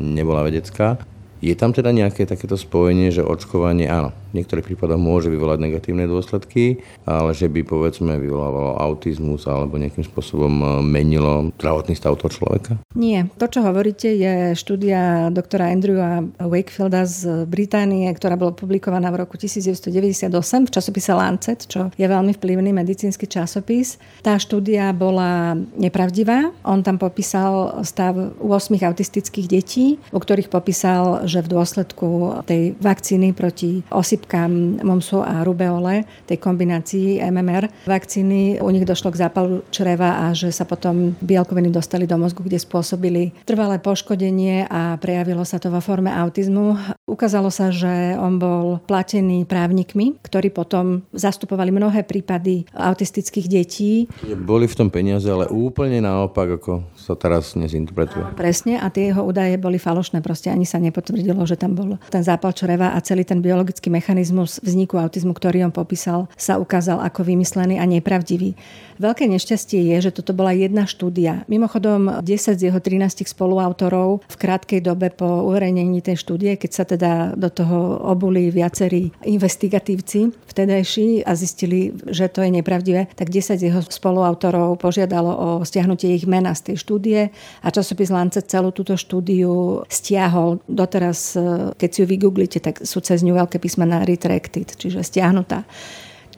nebola 0.00 0.42
vedecká. 0.42 0.98
Je 1.40 1.56
tam 1.56 1.72
teda 1.72 1.88
nejaké 1.92 2.28
takéto 2.28 2.60
spojenie, 2.60 3.08
že 3.08 3.24
očkovanie, 3.24 3.88
áno, 3.88 4.12
v 4.30 4.38
niektorých 4.40 4.62
prípadoch 4.62 5.00
môže 5.00 5.26
vyvolať 5.26 5.58
negatívne 5.58 6.06
dôsledky, 6.06 6.78
ale 7.02 7.34
že 7.34 7.50
by 7.50 7.66
povedzme 7.66 8.14
vyvolávalo 8.20 8.78
autizmus 8.78 9.48
alebo 9.50 9.74
nejakým 9.80 10.06
spôsobom 10.06 10.52
e, 10.52 10.66
menilo 10.86 11.50
zdravotný 11.58 11.98
stav 11.98 12.14
toho 12.14 12.30
človeka? 12.30 12.78
Nie. 12.94 13.26
To, 13.42 13.50
čo 13.50 13.66
hovoríte, 13.66 14.06
je 14.06 14.54
štúdia 14.54 15.32
doktora 15.34 15.72
Andrewa 15.74 16.22
Wakefielda 16.38 17.02
z 17.08 17.48
Británie, 17.50 18.06
ktorá 18.14 18.38
bola 18.38 18.54
publikovaná 18.54 19.10
v 19.10 19.26
roku 19.26 19.34
1998 19.34 20.30
v 20.68 20.70
časopise 20.70 21.10
Lancet, 21.10 21.66
čo 21.66 21.90
je 21.98 22.06
veľmi 22.06 22.30
vplyvný 22.36 22.70
medicínsky 22.70 23.26
časopis. 23.26 23.98
Tá 24.22 24.38
štúdia 24.38 24.94
bola 24.94 25.58
nepravdivá. 25.74 26.54
On 26.62 26.84
tam 26.86 27.02
popísal 27.02 27.82
stav 27.82 28.14
8 28.38 28.46
autistických 28.78 29.46
detí, 29.50 29.98
u 30.14 30.18
ktorých 30.22 30.46
popísal, 30.46 31.26
že 31.30 31.46
v 31.46 31.52
dôsledku 31.54 32.42
tej 32.42 32.74
vakcíny 32.82 33.30
proti 33.30 33.86
osypkám 33.94 34.82
momsu 34.82 35.22
a 35.22 35.46
rubeole, 35.46 36.02
tej 36.26 36.42
kombinácii 36.42 37.22
MMR 37.22 37.86
vakcíny, 37.86 38.58
u 38.58 38.68
nich 38.74 38.82
došlo 38.82 39.14
k 39.14 39.20
zápalu 39.22 39.62
čreva 39.70 40.26
a 40.26 40.34
že 40.34 40.50
sa 40.50 40.66
potom 40.66 41.14
bielkoviny 41.22 41.70
dostali 41.70 42.10
do 42.10 42.16
mozgu, 42.16 42.42
kde 42.42 42.58
spôsobili 42.58 43.30
trvalé 43.44 43.76
poškodenie 43.78 44.66
a 44.66 44.96
prejavilo 44.96 45.44
sa 45.44 45.60
to 45.60 45.68
vo 45.68 45.78
forme 45.78 46.08
autizmu. 46.08 46.74
Ukázalo 47.04 47.52
sa, 47.52 47.68
že 47.68 48.16
on 48.16 48.40
bol 48.40 48.80
platený 48.88 49.44
právnikmi, 49.44 50.16
ktorí 50.24 50.48
potom 50.48 51.04
zastupovali 51.12 51.68
mnohé 51.68 52.02
prípady 52.08 52.64
autistických 52.72 53.46
detí. 53.46 53.92
Boli 54.40 54.64
v 54.64 54.78
tom 54.80 54.88
peniaze, 54.88 55.28
ale 55.28 55.44
úplne 55.52 56.00
naopak, 56.00 56.56
ako 56.56 56.88
sa 56.96 57.12
teraz 57.20 57.52
nezinterpretuje. 57.52 58.32
Presne, 58.40 58.80
a 58.80 58.88
tie 58.88 59.12
jeho 59.12 59.20
údaje 59.20 59.60
boli 59.60 59.76
falošné, 59.76 60.24
proste 60.24 60.48
ani 60.48 60.64
sa 60.64 60.80
nepotvrdili 60.80 61.19
potvrdilo, 61.20 61.44
že 61.44 61.60
tam 61.60 61.76
bol 61.76 62.00
ten 62.08 62.24
zápal 62.24 62.56
čreva 62.56 62.96
a 62.96 62.98
celý 63.04 63.28
ten 63.28 63.44
biologický 63.44 63.92
mechanizmus 63.92 64.56
vzniku 64.64 64.96
autizmu, 64.96 65.36
ktorý 65.36 65.68
on 65.68 65.72
popísal, 65.72 66.32
sa 66.40 66.56
ukázal 66.56 67.04
ako 67.04 67.28
vymyslený 67.28 67.76
a 67.76 67.84
nepravdivý. 67.84 68.56
Veľké 69.00 69.26
nešťastie 69.26 69.80
je, 69.90 69.96
že 70.04 70.12
toto 70.12 70.36
bola 70.36 70.52
jedna 70.54 70.86
štúdia. 70.86 71.48
Mimochodom, 71.48 72.22
10 72.22 72.60
z 72.60 72.62
jeho 72.70 72.78
13 72.78 73.24
spoluautorov 73.24 74.22
v 74.28 74.36
krátkej 74.36 74.84
dobe 74.84 75.08
po 75.08 75.48
uverejnení 75.48 76.04
tej 76.04 76.20
štúdie, 76.20 76.60
keď 76.60 76.70
sa 76.70 76.84
teda 76.84 77.32
do 77.34 77.48
toho 77.48 77.96
obuli 78.06 78.52
viacerí 78.52 79.10
investigatívci 79.24 80.30
vtedajší 80.46 81.24
a 81.24 81.32
zistili, 81.32 81.96
že 82.12 82.28
to 82.28 82.44
je 82.44 82.52
nepravdivé, 82.52 83.08
tak 83.16 83.32
10 83.32 83.56
z 83.56 83.72
jeho 83.72 83.80
spoluautorov 83.80 84.76
požiadalo 84.76 85.32
o 85.32 85.48
stiahnutie 85.64 86.12
ich 86.12 86.28
mena 86.28 86.52
z 86.52 86.72
tej 86.72 86.76
štúdie 86.84 87.32
a 87.64 87.68
časopis 87.72 88.12
Lancet 88.12 88.52
celú 88.52 88.68
túto 88.70 89.00
štúdiu 89.00 89.80
stiahol. 89.88 90.60
Doteraz 90.68 91.00
teraz, 91.00 91.32
keď 91.80 91.88
si 91.88 91.98
ju 92.02 92.06
vygooglite, 92.06 92.58
tak 92.60 92.84
sú 92.84 93.00
cez 93.00 93.24
ňu 93.24 93.32
veľké 93.32 93.56
písmená 93.56 94.04
retracted, 94.04 94.68
čiže 94.76 95.00
stiahnutá. 95.00 95.64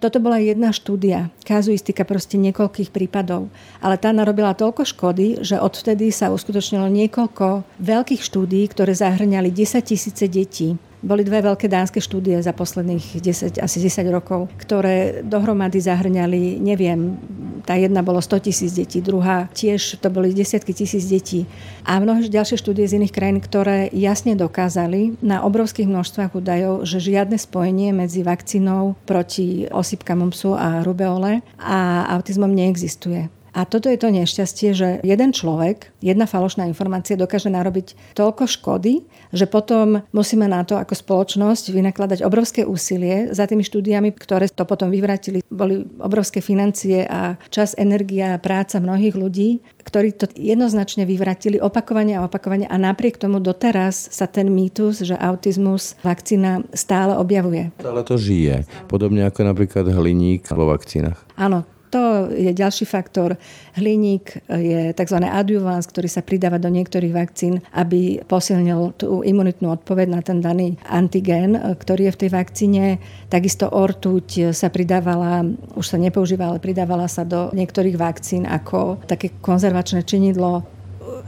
Toto 0.03 0.19
bola 0.19 0.43
jedna 0.43 0.75
štúdia, 0.75 1.31
kazuistika 1.47 2.03
proste 2.03 2.35
niekoľkých 2.35 2.91
prípadov, 2.91 3.47
ale 3.79 3.95
tá 4.03 4.11
narobila 4.11 4.51
toľko 4.51 4.83
škody, 4.83 5.47
že 5.47 5.63
odvtedy 5.63 6.11
sa 6.11 6.35
uskutočnilo 6.35 6.91
niekoľko 6.91 7.63
veľkých 7.79 8.19
štúdií, 8.19 8.67
ktoré 8.67 8.99
zahrňali 8.99 9.55
10 9.55 9.79
tisíce 9.87 10.27
detí 10.27 10.75
boli 11.03 11.27
dve 11.27 11.43
veľké 11.43 11.67
dánske 11.67 11.99
štúdie 11.99 12.39
za 12.39 12.55
posledných 12.55 13.19
10, 13.19 13.59
asi 13.59 13.79
10 13.83 14.07
rokov, 14.09 14.47
ktoré 14.63 15.27
dohromady 15.27 15.83
zahrňali, 15.83 16.63
neviem, 16.63 17.19
tá 17.67 17.75
jedna 17.75 18.07
bolo 18.07 18.23
100 18.23 18.47
tisíc 18.47 18.71
detí, 18.75 19.03
druhá 19.03 19.51
tiež 19.51 19.99
to 19.99 20.09
boli 20.11 20.31
desiatky 20.31 20.71
tisíc 20.71 21.07
detí. 21.11 21.47
A 21.83 21.99
mnohé 21.99 22.31
ďalšie 22.31 22.59
štúdie 22.59 22.87
z 22.87 23.03
iných 23.03 23.15
krajín, 23.15 23.39
ktoré 23.43 23.91
jasne 23.91 24.39
dokázali 24.39 25.19
na 25.19 25.43
obrovských 25.43 25.91
množstvách 25.91 26.39
údajov, 26.39 26.87
že 26.87 27.03
žiadne 27.03 27.39
spojenie 27.39 27.91
medzi 27.91 28.23
vakcínou 28.23 28.95
proti 29.07 29.67
osypkám 29.71 30.31
psu 30.31 30.55
a 30.55 30.87
rubeole 30.87 31.43
a 31.59 32.07
autizmom 32.15 32.51
neexistuje. 32.55 33.42
A 33.53 33.69
toto 33.69 33.93
je 33.93 34.01
to 34.01 34.09
nešťastie, 34.09 34.73
že 34.73 34.89
jeden 35.05 35.31
človek, 35.37 35.93
jedna 36.01 36.25
falošná 36.25 36.65
informácia 36.65 37.21
dokáže 37.21 37.53
narobiť 37.53 38.17
toľko 38.17 38.49
škody, 38.49 39.05
že 39.29 39.45
potom 39.45 40.01
musíme 40.17 40.49
na 40.49 40.65
to 40.65 40.81
ako 40.81 40.97
spoločnosť 40.97 41.69
vynakladať 41.69 42.25
obrovské 42.25 42.65
úsilie 42.65 43.29
za 43.29 43.45
tými 43.45 43.61
štúdiami, 43.61 44.17
ktoré 44.17 44.49
to 44.49 44.65
potom 44.65 44.89
vyvratili. 44.89 45.45
Boli 45.53 45.85
obrovské 46.01 46.41
financie 46.41 47.05
a 47.05 47.37
čas, 47.53 47.77
energia 47.77 48.37
a 48.37 48.43
práca 48.43 48.81
mnohých 48.81 49.21
ľudí, 49.21 49.61
ktorí 49.85 50.17
to 50.17 50.33
jednoznačne 50.33 51.05
vyvratili 51.05 51.61
opakovane 51.61 52.17
a 52.17 52.25
opakovane 52.25 52.65
a 52.65 52.77
napriek 52.81 53.21
tomu 53.21 53.37
doteraz 53.37 54.09
sa 54.09 54.25
ten 54.25 54.49
mýtus, 54.49 55.05
že 55.05 55.13
autizmus 55.21 56.01
vakcína 56.01 56.65
stále 56.73 57.21
objavuje. 57.21 57.69
Ale 57.85 58.01
to 58.01 58.17
žije. 58.17 58.65
Podobne 58.89 59.29
ako 59.29 59.45
napríklad 59.45 59.85
hliník 59.93 60.49
vo 60.49 60.73
vakcínach. 60.73 61.21
Áno, 61.37 61.69
to 61.93 62.33
je 62.33 62.57
ďalší 62.57 62.89
faktor. 62.89 63.37
Hliník 63.77 64.49
je 64.49 64.97
tzv. 64.97 65.19
adjuvans, 65.21 65.85
ktorý 65.85 66.09
sa 66.09 66.25
pridáva 66.25 66.57
do 66.57 66.73
niektorých 66.73 67.13
vakcín, 67.13 67.61
aby 67.77 68.25
posilnil 68.25 68.97
tú 68.97 69.21
imunitnú 69.21 69.69
odpoveď 69.77 70.09
na 70.09 70.25
ten 70.25 70.41
daný 70.41 70.81
antigén, 70.89 71.53
ktorý 71.53 72.09
je 72.09 72.15
v 72.17 72.21
tej 72.25 72.31
vakcíne. 72.33 72.85
Takisto 73.29 73.69
ortuť 73.69 74.57
sa 74.57 74.73
pridávala, 74.73 75.45
už 75.77 75.85
sa 75.85 76.01
nepoužíva, 76.01 76.49
ale 76.49 76.65
pridávala 76.65 77.05
sa 77.13 77.29
do 77.29 77.53
niektorých 77.53 78.01
vakcín 78.01 78.49
ako 78.49 79.05
také 79.05 79.37
konzervačné 79.45 80.09
činidlo. 80.09 80.65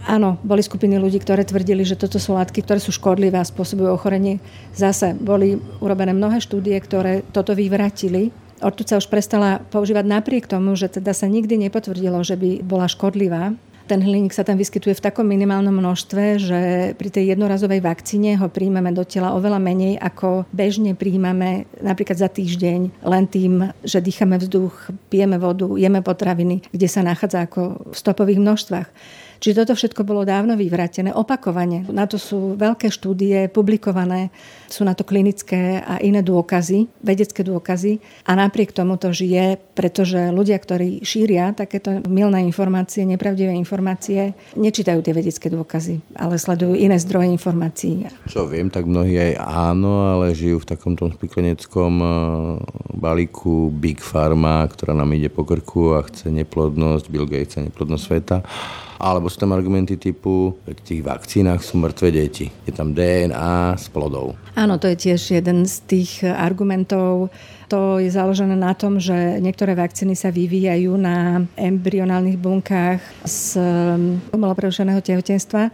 Áno, 0.08 0.40
boli 0.44 0.64
skupiny 0.64 0.96
ľudí, 0.96 1.20
ktoré 1.20 1.44
tvrdili, 1.44 1.84
že 1.84 1.96
toto 1.96 2.16
sú 2.16 2.36
látky, 2.36 2.64
ktoré 2.64 2.80
sú 2.80 2.92
škodlivé 2.92 3.36
a 3.36 3.44
spôsobujú 3.44 3.92
ochorenie. 3.92 4.40
Zase 4.72 5.12
boli 5.12 5.60
urobené 5.84 6.16
mnohé 6.16 6.40
štúdie, 6.40 6.76
ktoré 6.80 7.20
toto 7.32 7.52
vyvratili 7.52 8.32
Ortuť 8.64 8.86
sa 8.88 8.96
už 8.96 9.12
prestala 9.12 9.60
používať 9.68 10.08
napriek 10.08 10.48
tomu, 10.48 10.72
že 10.72 10.88
teda 10.88 11.12
sa 11.12 11.28
nikdy 11.28 11.68
nepotvrdilo, 11.68 12.24
že 12.24 12.40
by 12.40 12.64
bola 12.64 12.88
škodlivá. 12.88 13.52
Ten 13.84 14.00
hliník 14.00 14.32
sa 14.32 14.40
tam 14.40 14.56
vyskytuje 14.56 14.96
v 14.96 15.04
takom 15.04 15.28
minimálnom 15.28 15.76
množstve, 15.76 16.40
že 16.40 16.60
pri 16.96 17.08
tej 17.12 17.36
jednorazovej 17.36 17.84
vakcíne 17.84 18.40
ho 18.40 18.48
príjmeme 18.48 18.88
do 18.96 19.04
tela 19.04 19.36
oveľa 19.36 19.60
menej, 19.60 20.00
ako 20.00 20.48
bežne 20.56 20.96
príjmame 20.96 21.68
napríklad 21.84 22.16
za 22.16 22.32
týždeň, 22.32 23.04
len 23.04 23.24
tým, 23.28 23.68
že 23.84 24.00
dýchame 24.00 24.40
vzduch, 24.40 24.88
pijeme 25.12 25.36
vodu, 25.36 25.68
jeme 25.76 26.00
potraviny, 26.00 26.64
kde 26.72 26.88
sa 26.88 27.04
nachádza 27.04 27.44
ako 27.44 27.92
v 27.92 27.96
stopových 28.00 28.40
množstvách. 28.40 28.88
Čiže 29.44 29.60
toto 29.60 29.76
všetko 29.76 30.08
bolo 30.08 30.24
dávno 30.24 30.56
vyvrátené, 30.56 31.12
opakovane. 31.12 31.84
Na 31.92 32.08
to 32.08 32.16
sú 32.16 32.56
veľké 32.56 32.88
štúdie 32.88 33.52
publikované, 33.52 34.32
sú 34.72 34.88
na 34.88 34.96
to 34.96 35.04
klinické 35.04 35.84
a 35.84 36.00
iné 36.00 36.24
dôkazy, 36.24 36.88
vedecké 37.04 37.44
dôkazy. 37.44 38.00
A 38.24 38.40
napriek 38.40 38.72
tomu 38.72 38.96
to 38.96 39.12
žije, 39.12 39.60
pretože 39.76 40.32
ľudia, 40.32 40.56
ktorí 40.56 41.04
šíria 41.04 41.52
takéto 41.52 42.00
milné 42.08 42.40
informácie, 42.40 43.04
nepravdivé 43.04 43.52
informácie, 43.52 44.32
nečítajú 44.56 45.04
tie 45.04 45.12
vedecké 45.12 45.52
dôkazy, 45.52 46.00
ale 46.16 46.40
sledujú 46.40 46.72
iné 46.80 46.96
zdroje 46.96 47.28
informácií. 47.28 48.08
Čo 48.24 48.48
viem, 48.48 48.72
tak 48.72 48.88
mnohí 48.88 49.12
aj 49.12 49.44
áno, 49.44 50.08
ale 50.08 50.32
žijú 50.32 50.64
v 50.64 50.72
takomto 50.72 51.12
spikleneckom 51.12 51.92
eh, 52.00 52.10
balíku 52.96 53.68
Big 53.68 54.00
Pharma, 54.00 54.64
ktorá 54.72 54.96
nám 54.96 55.12
ide 55.12 55.28
po 55.28 55.44
krku 55.44 56.00
a 56.00 56.08
chce 56.08 56.32
neplodnosť, 56.32 57.12
Bill 57.12 57.28
Gates 57.28 57.60
chce 57.60 57.68
neplodnosť 57.68 58.04
sveta 58.08 58.40
alebo 59.04 59.28
sú 59.28 59.36
tam 59.36 59.52
argumenty 59.52 60.00
typu, 60.00 60.56
v 60.64 60.80
tých 60.80 61.04
vakcínach 61.04 61.60
sú 61.60 61.76
mŕtve 61.76 62.08
deti. 62.08 62.48
Je 62.64 62.72
tam 62.72 62.96
DNA 62.96 63.76
s 63.76 63.92
plodou. 63.92 64.32
Áno, 64.56 64.80
to 64.80 64.88
je 64.88 64.96
tiež 64.96 65.36
jeden 65.36 65.68
z 65.68 65.74
tých 65.84 66.24
argumentov. 66.24 67.28
To 67.68 68.00
je 68.00 68.08
založené 68.08 68.56
na 68.56 68.72
tom, 68.72 68.96
že 68.96 69.12
niektoré 69.44 69.76
vakcíny 69.76 70.16
sa 70.16 70.32
vyvíjajú 70.32 70.96
na 70.96 71.44
embryonálnych 71.60 72.40
bunkách 72.40 73.04
z 73.28 73.60
umelo 74.32 74.56
prerušeného 74.56 75.04
tehotenstva 75.04 75.68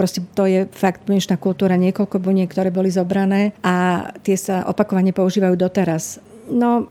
Proste 0.00 0.24
to 0.32 0.48
je 0.48 0.64
fakt 0.72 1.04
dnešná 1.04 1.36
kultúra, 1.36 1.76
niekoľko 1.76 2.24
buniek, 2.24 2.48
ktoré 2.48 2.72
boli 2.72 2.88
zobrané 2.88 3.52
a 3.60 4.08
tie 4.24 4.32
sa 4.32 4.64
opakovane 4.64 5.12
používajú 5.12 5.60
doteraz. 5.60 6.24
No, 6.48 6.88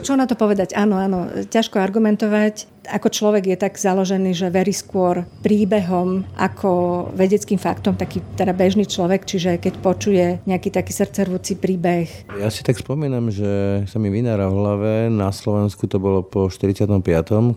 čo 0.00 0.16
na 0.16 0.24
to 0.24 0.32
povedať? 0.32 0.72
Áno, 0.72 0.96
áno, 0.96 1.28
ťažko 1.44 1.76
argumentovať 1.76 2.77
ako 2.88 3.08
človek 3.12 3.54
je 3.54 3.56
tak 3.60 3.76
založený, 3.76 4.32
že 4.32 4.48
verí 4.48 4.72
skôr 4.72 5.28
príbehom 5.44 6.24
ako 6.34 7.04
vedeckým 7.12 7.60
faktom, 7.60 7.94
taký 7.94 8.24
teda 8.34 8.56
bežný 8.56 8.88
človek, 8.88 9.28
čiže 9.28 9.60
keď 9.60 9.74
počuje 9.84 10.26
nejaký 10.48 10.72
taký 10.72 10.92
srdcervúci 10.96 11.60
príbeh. 11.60 12.08
Ja 12.40 12.48
si 12.48 12.64
tak 12.64 12.80
spomínam, 12.80 13.28
že 13.28 13.84
sa 13.84 14.00
mi 14.00 14.08
vynára 14.08 14.48
v 14.48 14.56
hlave, 14.56 14.92
na 15.12 15.28
Slovensku 15.28 15.84
to 15.84 16.00
bolo 16.00 16.24
po 16.24 16.48
45., 16.48 17.04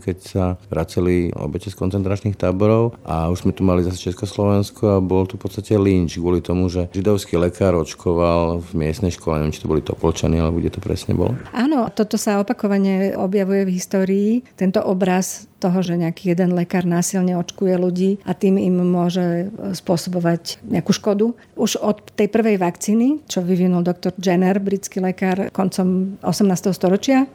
keď 0.03 0.17
sa 0.19 0.43
vraceli 0.67 1.31
obete 1.35 1.71
z 1.71 1.75
koncentračných 1.79 2.35
táborov 2.35 2.99
a 3.07 3.31
už 3.31 3.47
sme 3.47 3.55
tu 3.55 3.63
mali 3.63 3.85
zase 3.85 4.11
Československo 4.11 4.99
a 4.99 5.03
bol 5.03 5.23
tu 5.23 5.39
v 5.39 5.47
podstate 5.47 5.79
lynč 5.79 6.19
kvôli 6.19 6.43
tomu, 6.43 6.67
že 6.67 6.91
židovský 6.91 7.39
lekár 7.39 7.77
očkoval 7.79 8.59
v 8.59 8.69
miestnej 8.75 9.13
škole, 9.13 9.39
neviem, 9.39 9.55
či 9.55 9.63
to 9.63 9.71
boli 9.71 9.81
Topolčany, 9.81 10.37
alebo 10.41 10.59
kde 10.59 10.73
to 10.75 10.81
presne 10.83 11.15
bolo. 11.15 11.37
Áno, 11.55 11.87
toto 11.93 12.19
sa 12.19 12.41
opakovane 12.41 13.15
objavuje 13.15 13.63
v 13.65 13.73
histórii, 13.77 14.31
tento 14.57 14.81
obraz 14.83 15.20
dôkaz 15.21 15.45
toho, 15.61 15.77
že 15.85 15.93
nejaký 15.93 16.33
jeden 16.33 16.57
lekár 16.57 16.89
násilne 16.89 17.37
očkuje 17.37 17.77
ľudí 17.77 18.11
a 18.25 18.33
tým 18.33 18.57
im 18.57 18.81
môže 18.81 19.53
spôsobovať 19.77 20.57
nejakú 20.65 20.89
škodu. 20.89 21.37
Už 21.53 21.77
od 21.77 22.01
tej 22.17 22.33
prvej 22.33 22.57
vakcíny, 22.57 23.21
čo 23.29 23.45
vyvinul 23.45 23.85
doktor 23.85 24.17
Jenner, 24.17 24.57
britský 24.57 25.05
lekár 25.05 25.53
koncom 25.53 26.17
18. 26.25 26.73
storočia, 26.73 27.29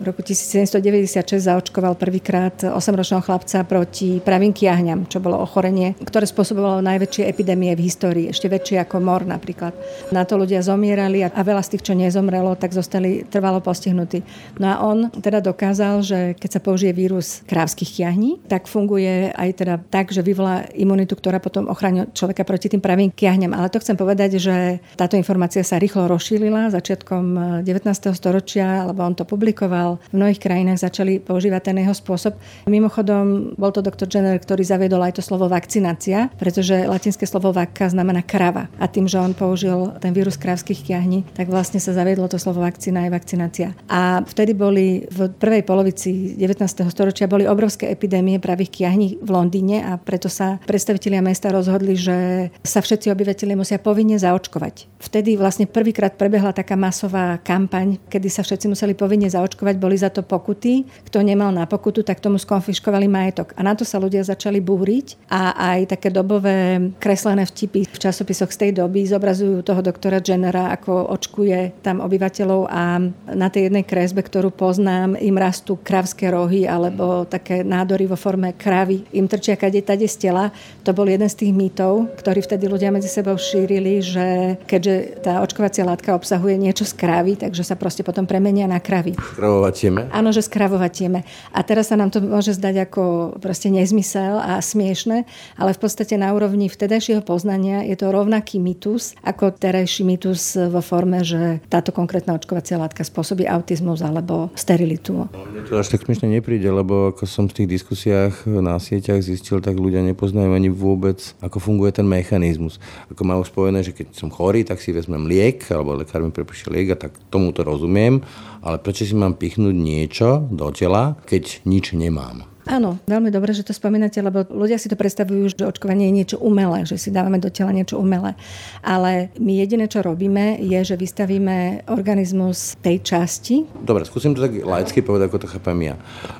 v 0.00 0.08
roku 0.08 0.24
1796 0.24 1.44
zaočkoval 1.44 1.92
prvýkrát 2.00 2.56
8-ročného 2.56 3.20
chlapca 3.20 3.60
proti 3.68 4.16
pravým 4.24 4.56
kiahňam, 4.56 5.04
čo 5.04 5.20
bolo 5.20 5.36
ochorenie, 5.36 5.92
ktoré 6.00 6.24
spôsobovalo 6.24 6.80
najväčšie 6.80 7.28
epidémie 7.28 7.76
v 7.76 7.84
histórii, 7.84 8.32
ešte 8.32 8.48
väčšie 8.48 8.80
ako 8.80 8.96
mor 9.04 9.28
napríklad. 9.28 9.76
Na 10.08 10.24
to 10.24 10.40
ľudia 10.40 10.64
zomierali 10.64 11.20
a 11.20 11.28
veľa 11.28 11.60
z 11.60 11.76
tých, 11.76 11.92
čo 11.92 11.92
nezomrelo, 11.92 12.56
tak 12.56 12.72
zostali 12.72 13.28
trvalo 13.28 13.60
postihnutí. 13.60 14.24
No 14.56 14.66
a 14.72 14.74
on 14.80 15.12
teda 15.12 15.44
dokázal, 15.44 16.00
že 16.00 16.18
keď 16.40 16.50
sa 16.56 16.64
použije 16.64 16.96
vírus 16.96 17.44
krávskych 17.44 18.00
kiahní, 18.00 18.40
tak 18.48 18.72
funguje 18.72 19.36
aj 19.36 19.50
teda 19.52 19.84
tak, 19.92 20.16
že 20.16 20.24
vyvolá 20.24 20.64
imunitu, 20.72 21.12
ktorá 21.12 21.44
potom 21.44 21.68
ochráni 21.68 22.08
človeka 22.16 22.48
proti 22.48 22.72
tým 22.72 22.80
pravým 22.80 23.12
kiahňam. 23.12 23.52
Ale 23.52 23.68
to 23.68 23.84
chcem 23.84 24.00
povedať, 24.00 24.40
že 24.40 24.80
táto 24.96 25.20
informácia 25.20 25.60
sa 25.60 25.76
rýchlo 25.76 26.08
rozšírila 26.08 26.72
začiatkom 26.72 27.60
19. 27.68 27.84
storočia, 28.16 28.88
alebo 28.88 29.04
on 29.04 29.12
to 29.12 29.28
publikoval 29.28 29.89
v 30.12 30.14
mnohých 30.14 30.38
krajinách 30.38 30.84
začali 30.84 31.18
používať 31.18 31.72
ten 31.72 31.76
jeho 31.80 31.96
spôsob. 31.96 32.36
Mimochodom, 32.68 33.56
bol 33.56 33.72
to 33.74 33.80
doktor 33.80 34.06
Jenner, 34.06 34.36
ktorý 34.36 34.62
zaviedol 34.62 35.02
aj 35.02 35.18
to 35.18 35.22
slovo 35.24 35.48
vakcinácia, 35.50 36.30
pretože 36.36 36.86
latinské 36.86 37.24
slovo 37.24 37.50
vakka 37.50 37.88
znamená 37.88 38.20
krava. 38.22 38.68
A 38.76 38.86
tým, 38.86 39.08
že 39.08 39.16
on 39.16 39.32
použil 39.32 39.96
ten 39.98 40.12
vírus 40.12 40.36
krávskych 40.36 40.84
kiahní, 40.84 41.24
tak 41.32 41.48
vlastne 41.48 41.80
sa 41.80 41.96
zaviedlo 41.96 42.28
to 42.28 42.36
slovo 42.36 42.60
vakcína 42.60 43.08
aj 43.08 43.10
vakcinácia. 43.16 43.68
A 43.88 44.20
vtedy 44.22 44.52
boli 44.52 45.08
v 45.08 45.32
prvej 45.32 45.64
polovici 45.64 46.36
19. 46.36 46.60
storočia 46.92 47.24
boli 47.24 47.48
obrovské 47.48 47.88
epidémie 47.88 48.36
pravých 48.36 48.70
kiahní 48.82 49.08
v 49.24 49.30
Londýne 49.32 49.80
a 49.86 49.96
preto 49.96 50.28
sa 50.28 50.60
predstavitelia 50.68 51.24
mesta 51.24 51.48
rozhodli, 51.48 51.96
že 51.96 52.50
sa 52.60 52.84
všetci 52.84 53.08
obyvateľi 53.08 53.54
musia 53.56 53.80
povinne 53.80 54.20
zaočkovať. 54.20 55.00
Vtedy 55.00 55.40
vlastne 55.40 55.64
prvýkrát 55.64 56.12
prebehla 56.18 56.52
taká 56.52 56.76
masová 56.76 57.40
kampaň, 57.40 57.96
kedy 58.12 58.28
sa 58.28 58.44
všetci 58.44 58.68
museli 58.68 58.92
povinne 58.92 59.30
zaočkovať 59.32 59.79
boli 59.80 59.96
za 59.96 60.12
to 60.12 60.20
pokuty. 60.20 60.84
Kto 61.08 61.24
nemal 61.24 61.48
na 61.48 61.64
pokutu, 61.64 62.04
tak 62.04 62.20
tomu 62.20 62.36
skonfiškovali 62.36 63.08
majetok. 63.08 63.56
A 63.56 63.64
na 63.64 63.72
to 63.72 63.88
sa 63.88 63.96
ľudia 63.96 64.20
začali 64.20 64.60
búriť 64.60 65.16
a 65.32 65.56
aj 65.72 65.96
také 65.96 66.12
dobové 66.12 66.92
kreslené 67.00 67.48
vtipy 67.48 67.88
v 67.88 67.98
časopisoch 67.98 68.52
z 68.52 68.68
tej 68.68 68.70
doby 68.84 69.08
zobrazujú 69.08 69.64
toho 69.64 69.80
doktora 69.80 70.20
Jennera, 70.20 70.74
ako 70.76 71.08
očkuje 71.16 71.80
tam 71.80 72.04
obyvateľov 72.04 72.68
a 72.68 73.00
na 73.32 73.48
tej 73.48 73.70
jednej 73.70 73.88
kresbe, 73.88 74.20
ktorú 74.20 74.52
poznám, 74.52 75.16
im 75.16 75.36
rastú 75.38 75.80
kravské 75.80 76.28
rohy 76.28 76.68
alebo 76.68 77.24
také 77.24 77.64
nádory 77.64 78.04
vo 78.10 78.18
forme 78.18 78.52
kravy. 78.52 79.06
Im 79.16 79.30
trčia 79.30 79.56
kade 79.56 79.80
tade 79.80 80.04
z 80.04 80.28
tela. 80.28 80.52
To 80.84 80.92
bol 80.92 81.06
jeden 81.08 81.26
z 81.30 81.46
tých 81.46 81.52
mýtov, 81.54 82.12
ktorý 82.20 82.42
vtedy 82.42 82.66
ľudia 82.66 82.90
medzi 82.92 83.08
sebou 83.08 83.38
šírili, 83.38 84.02
že 84.02 84.58
keďže 84.66 85.22
tá 85.22 85.40
očkovacia 85.40 85.86
látka 85.86 86.12
obsahuje 86.12 86.58
niečo 86.58 86.84
z 86.84 86.92
kravy, 86.98 87.38
takže 87.38 87.62
sa 87.62 87.78
proste 87.78 88.02
potom 88.02 88.26
premenia 88.26 88.66
na 88.66 88.82
kravy. 88.82 89.14
Kravová 89.16 89.69
skravovatieme. 89.70 90.10
Áno, 90.10 90.30
že 90.34 90.42
skravovatieme. 90.42 91.20
A 91.54 91.60
teraz 91.62 91.90
sa 91.90 91.96
nám 91.96 92.10
to 92.10 92.18
môže 92.18 92.58
zdať 92.58 92.90
ako 92.90 93.02
proste 93.38 93.70
nezmysel 93.70 94.38
a 94.38 94.58
smiešne, 94.58 95.24
ale 95.54 95.70
v 95.74 95.80
podstate 95.80 96.18
na 96.18 96.34
úrovni 96.34 96.66
vtedajšieho 96.66 97.22
poznania 97.22 97.86
je 97.86 97.94
to 97.94 98.10
rovnaký 98.10 98.58
mýtus 98.58 99.14
ako 99.22 99.54
terajší 99.54 100.02
mýtus 100.02 100.58
vo 100.70 100.82
forme, 100.82 101.22
že 101.22 101.62
táto 101.70 101.94
konkrétna 101.94 102.34
očkovacia 102.34 102.80
látka 102.80 103.06
spôsobí 103.06 103.46
autizmus 103.46 104.02
alebo 104.02 104.50
sterilitu. 104.58 105.30
Mne 105.30 105.62
to 105.66 105.78
až 105.78 105.94
tak 105.94 106.06
smiešne 106.06 106.26
nepríde, 106.40 106.66
lebo 106.66 107.14
ako 107.14 107.24
som 107.28 107.46
v 107.46 107.62
tých 107.62 107.68
diskusiách 107.80 108.48
na 108.48 108.80
sieťach 108.80 109.22
zistil, 109.22 109.62
tak 109.62 109.78
ľudia 109.78 110.02
nepoznajú 110.02 110.50
ani 110.50 110.72
vôbec, 110.72 111.20
ako 111.38 111.62
funguje 111.62 111.94
ten 111.94 112.06
mechanizmus. 112.08 112.82
Ako 113.12 113.22
má 113.22 113.36
už 113.38 113.52
spojené, 113.52 113.84
že 113.84 113.94
keď 113.94 114.16
som 114.16 114.32
chorý, 114.32 114.66
tak 114.66 114.82
si 114.82 114.90
vezmem 114.90 115.28
liek, 115.28 115.68
alebo 115.70 115.94
lekár 115.94 116.24
mi 116.24 116.32
prepíše 116.32 116.72
liek 116.72 116.94
a 116.94 116.96
tak 116.96 117.12
tomu 117.28 117.52
to 117.52 117.62
rozumiem, 117.62 118.24
ale 118.64 118.76
prečo 118.80 119.04
si 119.04 119.12
mám 119.12 119.36
pichnúť 119.36 119.59
niečo 119.68 120.48
do 120.48 120.72
tela, 120.72 121.20
keď 121.28 121.60
nič 121.68 121.92
nemám? 121.92 122.48
Áno, 122.70 123.02
veľmi 123.08 123.34
dobre, 123.34 123.50
že 123.50 123.66
to 123.66 123.74
spomínate, 123.74 124.22
lebo 124.22 124.46
ľudia 124.46 124.78
si 124.78 124.86
to 124.86 124.94
predstavujú, 124.94 125.58
že 125.58 125.66
očkovanie 125.66 126.06
je 126.06 126.16
niečo 126.22 126.36
umelé, 126.38 126.86
že 126.86 127.00
si 127.02 127.10
dávame 127.10 127.42
do 127.42 127.50
tela 127.50 127.74
niečo 127.74 127.98
umelé. 127.98 128.38
Ale 128.84 129.34
my 129.42 129.58
jediné, 129.58 129.90
čo 129.90 130.06
robíme, 130.06 130.60
je, 130.62 130.78
že 130.84 130.94
vystavíme 130.94 131.88
organizmus 131.90 132.78
tej 132.78 133.02
časti. 133.02 133.66
Dobre, 133.80 134.06
skúsim 134.06 134.38
to 134.38 134.46
tak 134.46 134.60
laicky 134.62 135.02
povedať, 135.02 135.32
ako 135.32 135.42
to 135.42 135.52
chápem 135.56 135.78
ja. 135.82 135.94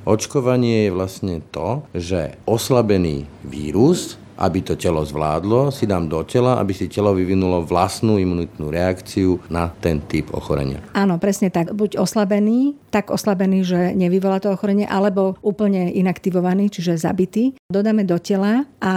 Očkovanie 0.07 0.87
je 0.87 0.95
vlastne 0.95 1.43
to, 1.51 1.83
že 1.99 2.39
oslabený 2.47 3.27
vírus 3.43 4.21
aby 4.41 4.65
to 4.65 4.75
telo 4.81 5.05
zvládlo, 5.05 5.69
si 5.69 5.85
dám 5.85 6.09
do 6.09 6.25
tela, 6.25 6.57
aby 6.57 6.73
si 6.73 6.89
telo 6.89 7.13
vyvinulo 7.13 7.61
vlastnú 7.69 8.17
imunitnú 8.17 8.73
reakciu 8.73 9.37
na 9.53 9.69
ten 9.69 10.01
typ 10.01 10.33
ochorenia. 10.33 10.81
Áno, 10.97 11.21
presne 11.21 11.53
tak. 11.53 11.77
Buď 11.77 12.01
oslabený, 12.01 12.81
tak 12.89 13.13
oslabený, 13.13 13.59
že 13.63 13.81
nevyvolá 13.93 14.41
to 14.41 14.49
ochorenie, 14.49 14.89
alebo 14.89 15.37
úplne 15.45 15.93
inaktivovaný, 15.93 16.73
čiže 16.73 16.97
zabitý. 16.97 17.53
Dodáme 17.69 18.09
do 18.09 18.17
tela 18.17 18.65
a 18.81 18.95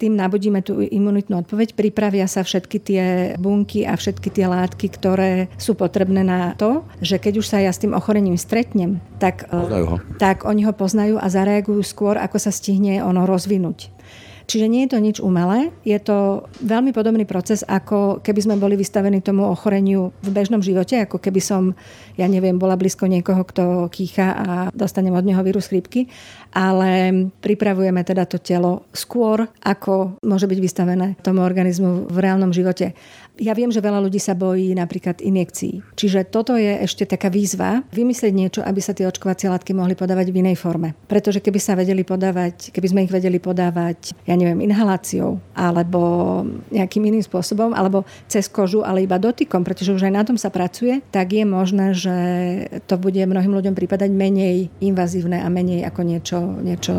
tým 0.00 0.16
nabudíme 0.16 0.64
tú 0.64 0.80
imunitnú 0.80 1.44
odpoveď. 1.44 1.76
Pripravia 1.76 2.24
sa 2.24 2.40
všetky 2.40 2.78
tie 2.80 3.04
bunky 3.36 3.84
a 3.84 3.94
všetky 3.94 4.32
tie 4.32 4.48
látky, 4.48 4.88
ktoré 4.96 5.52
sú 5.60 5.76
potrebné 5.76 6.24
na 6.24 6.56
to, 6.56 6.88
že 7.04 7.20
keď 7.20 7.44
už 7.44 7.46
sa 7.46 7.60
ja 7.60 7.70
s 7.70 7.82
tým 7.82 7.92
ochorením 7.92 8.40
stretnem, 8.40 9.04
tak, 9.20 9.44
ho. 9.52 10.00
tak 10.16 10.48
oni 10.48 10.64
ho 10.64 10.72
poznajú 10.72 11.20
a 11.20 11.26
zareagujú 11.28 11.84
skôr, 11.84 12.16
ako 12.16 12.40
sa 12.40 12.48
stihne 12.48 13.04
ono 13.04 13.28
rozvinúť. 13.28 13.95
Čiže 14.46 14.70
nie 14.70 14.86
je 14.86 14.94
to 14.94 14.98
nič 15.02 15.18
umelé, 15.18 15.74
je 15.82 15.98
to 15.98 16.46
veľmi 16.62 16.94
podobný 16.94 17.26
proces, 17.26 17.66
ako 17.66 18.22
keby 18.22 18.40
sme 18.46 18.54
boli 18.62 18.78
vystavení 18.78 19.18
tomu 19.18 19.42
ochoreniu 19.42 20.14
v 20.22 20.30
bežnom 20.30 20.62
živote, 20.62 21.02
ako 21.02 21.18
keby 21.18 21.42
som, 21.42 21.74
ja 22.14 22.30
neviem, 22.30 22.54
bola 22.54 22.78
blízko 22.78 23.10
niekoho, 23.10 23.42
kto 23.42 23.90
kýcha 23.90 24.28
a 24.38 24.46
dostanem 24.70 25.18
od 25.18 25.26
neho 25.26 25.42
vírus 25.42 25.66
chrípky, 25.66 26.06
ale 26.54 27.10
pripravujeme 27.42 28.06
teda 28.06 28.22
to 28.30 28.38
telo 28.38 28.86
skôr, 28.94 29.50
ako 29.66 30.22
môže 30.22 30.46
byť 30.46 30.58
vystavené 30.62 31.18
tomu 31.26 31.42
organizmu 31.42 32.06
v 32.06 32.16
reálnom 32.22 32.54
živote. 32.54 32.94
Ja 33.36 33.52
viem, 33.52 33.68
že 33.68 33.84
veľa 33.84 34.00
ľudí 34.00 34.16
sa 34.16 34.32
bojí 34.32 34.72
napríklad 34.72 35.20
injekcií. 35.20 35.84
Čiže 35.92 36.24
toto 36.32 36.56
je 36.56 36.80
ešte 36.80 37.04
taká 37.04 37.28
výzva, 37.28 37.84
vymyslieť 37.92 38.32
niečo, 38.32 38.60
aby 38.64 38.80
sa 38.80 38.96
tie 38.96 39.04
očkovacie 39.04 39.52
látky 39.52 39.76
mohli 39.76 39.92
podávať 39.92 40.32
v 40.32 40.40
inej 40.40 40.56
forme. 40.56 40.96
Pretože 41.04 41.44
keby 41.44 41.60
sa 41.60 41.76
vedeli 41.76 42.00
podávať, 42.00 42.72
keby 42.72 42.86
sme 42.88 43.04
ich 43.04 43.12
vedeli 43.12 43.36
podávať, 43.36 44.16
ja 44.24 44.35
neviem, 44.36 44.68
inhaláciou 44.68 45.40
alebo 45.56 46.00
nejakým 46.68 47.02
iným 47.08 47.24
spôsobom, 47.24 47.72
alebo 47.72 48.04
cez 48.28 48.46
kožu, 48.46 48.84
ale 48.84 49.08
iba 49.08 49.16
dotykom, 49.16 49.64
pretože 49.64 49.96
už 49.96 50.06
aj 50.06 50.14
na 50.14 50.22
tom 50.22 50.36
sa 50.36 50.52
pracuje, 50.52 51.00
tak 51.10 51.32
je 51.32 51.44
možné, 51.48 51.96
že 51.96 52.16
to 52.84 53.00
bude 53.00 53.18
mnohým 53.18 53.52
ľuďom 53.56 53.74
pripadať 53.74 54.12
menej 54.12 54.68
invazívne 54.84 55.40
a 55.40 55.48
menej 55.48 55.88
ako 55.88 56.00
niečo, 56.04 56.38
niečo 56.60 56.94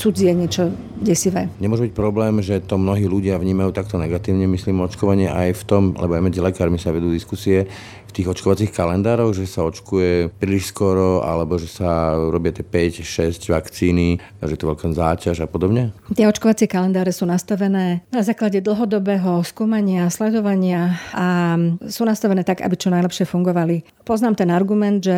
cudzie, 0.00 0.32
niečo 0.32 0.72
desivé. 1.00 1.48
Nemôže 1.60 1.90
byť 1.90 1.94
problém, 1.96 2.40
že 2.40 2.62
to 2.64 2.80
mnohí 2.80 3.04
ľudia 3.04 3.36
vnímajú 3.36 3.72
takto 3.72 4.00
negatívne, 4.00 4.48
myslím, 4.48 4.84
očkovanie 4.84 5.28
aj 5.28 5.60
v 5.60 5.62
tom, 5.68 5.82
lebo 5.96 6.16
aj 6.16 6.24
medzi 6.24 6.40
lekármi 6.40 6.80
sa 6.80 6.94
vedú 6.94 7.12
diskusie, 7.12 7.68
v 8.10 8.16
tých 8.18 8.30
očkovacích 8.34 8.74
kalendároch, 8.74 9.30
že 9.30 9.46
sa 9.46 9.62
očkuje 9.62 10.34
príliš 10.42 10.74
skoro, 10.74 11.22
alebo 11.22 11.56
že 11.56 11.70
sa 11.70 12.18
robia 12.18 12.50
tie 12.50 12.66
5-6 12.66 13.46
vakcíny, 13.46 14.18
že 14.42 14.58
to 14.58 14.66
veľká 14.66 14.90
záťaž 14.90 15.46
a 15.46 15.48
podobne? 15.48 15.94
Tie 16.10 16.26
očkovacie 16.26 16.66
kalendáre 16.66 17.14
sú 17.14 17.24
nastavené 17.30 18.02
na 18.10 18.22
základe 18.26 18.58
dlhodobého 18.58 19.46
skúmania, 19.46 20.10
sledovania 20.10 20.98
a 21.14 21.54
sú 21.86 22.02
nastavené 22.02 22.42
tak, 22.42 22.66
aby 22.66 22.74
čo 22.74 22.90
najlepšie 22.90 23.30
fungovali. 23.30 24.02
Poznám 24.02 24.34
ten 24.42 24.50
argument, 24.50 24.98
že 24.98 25.16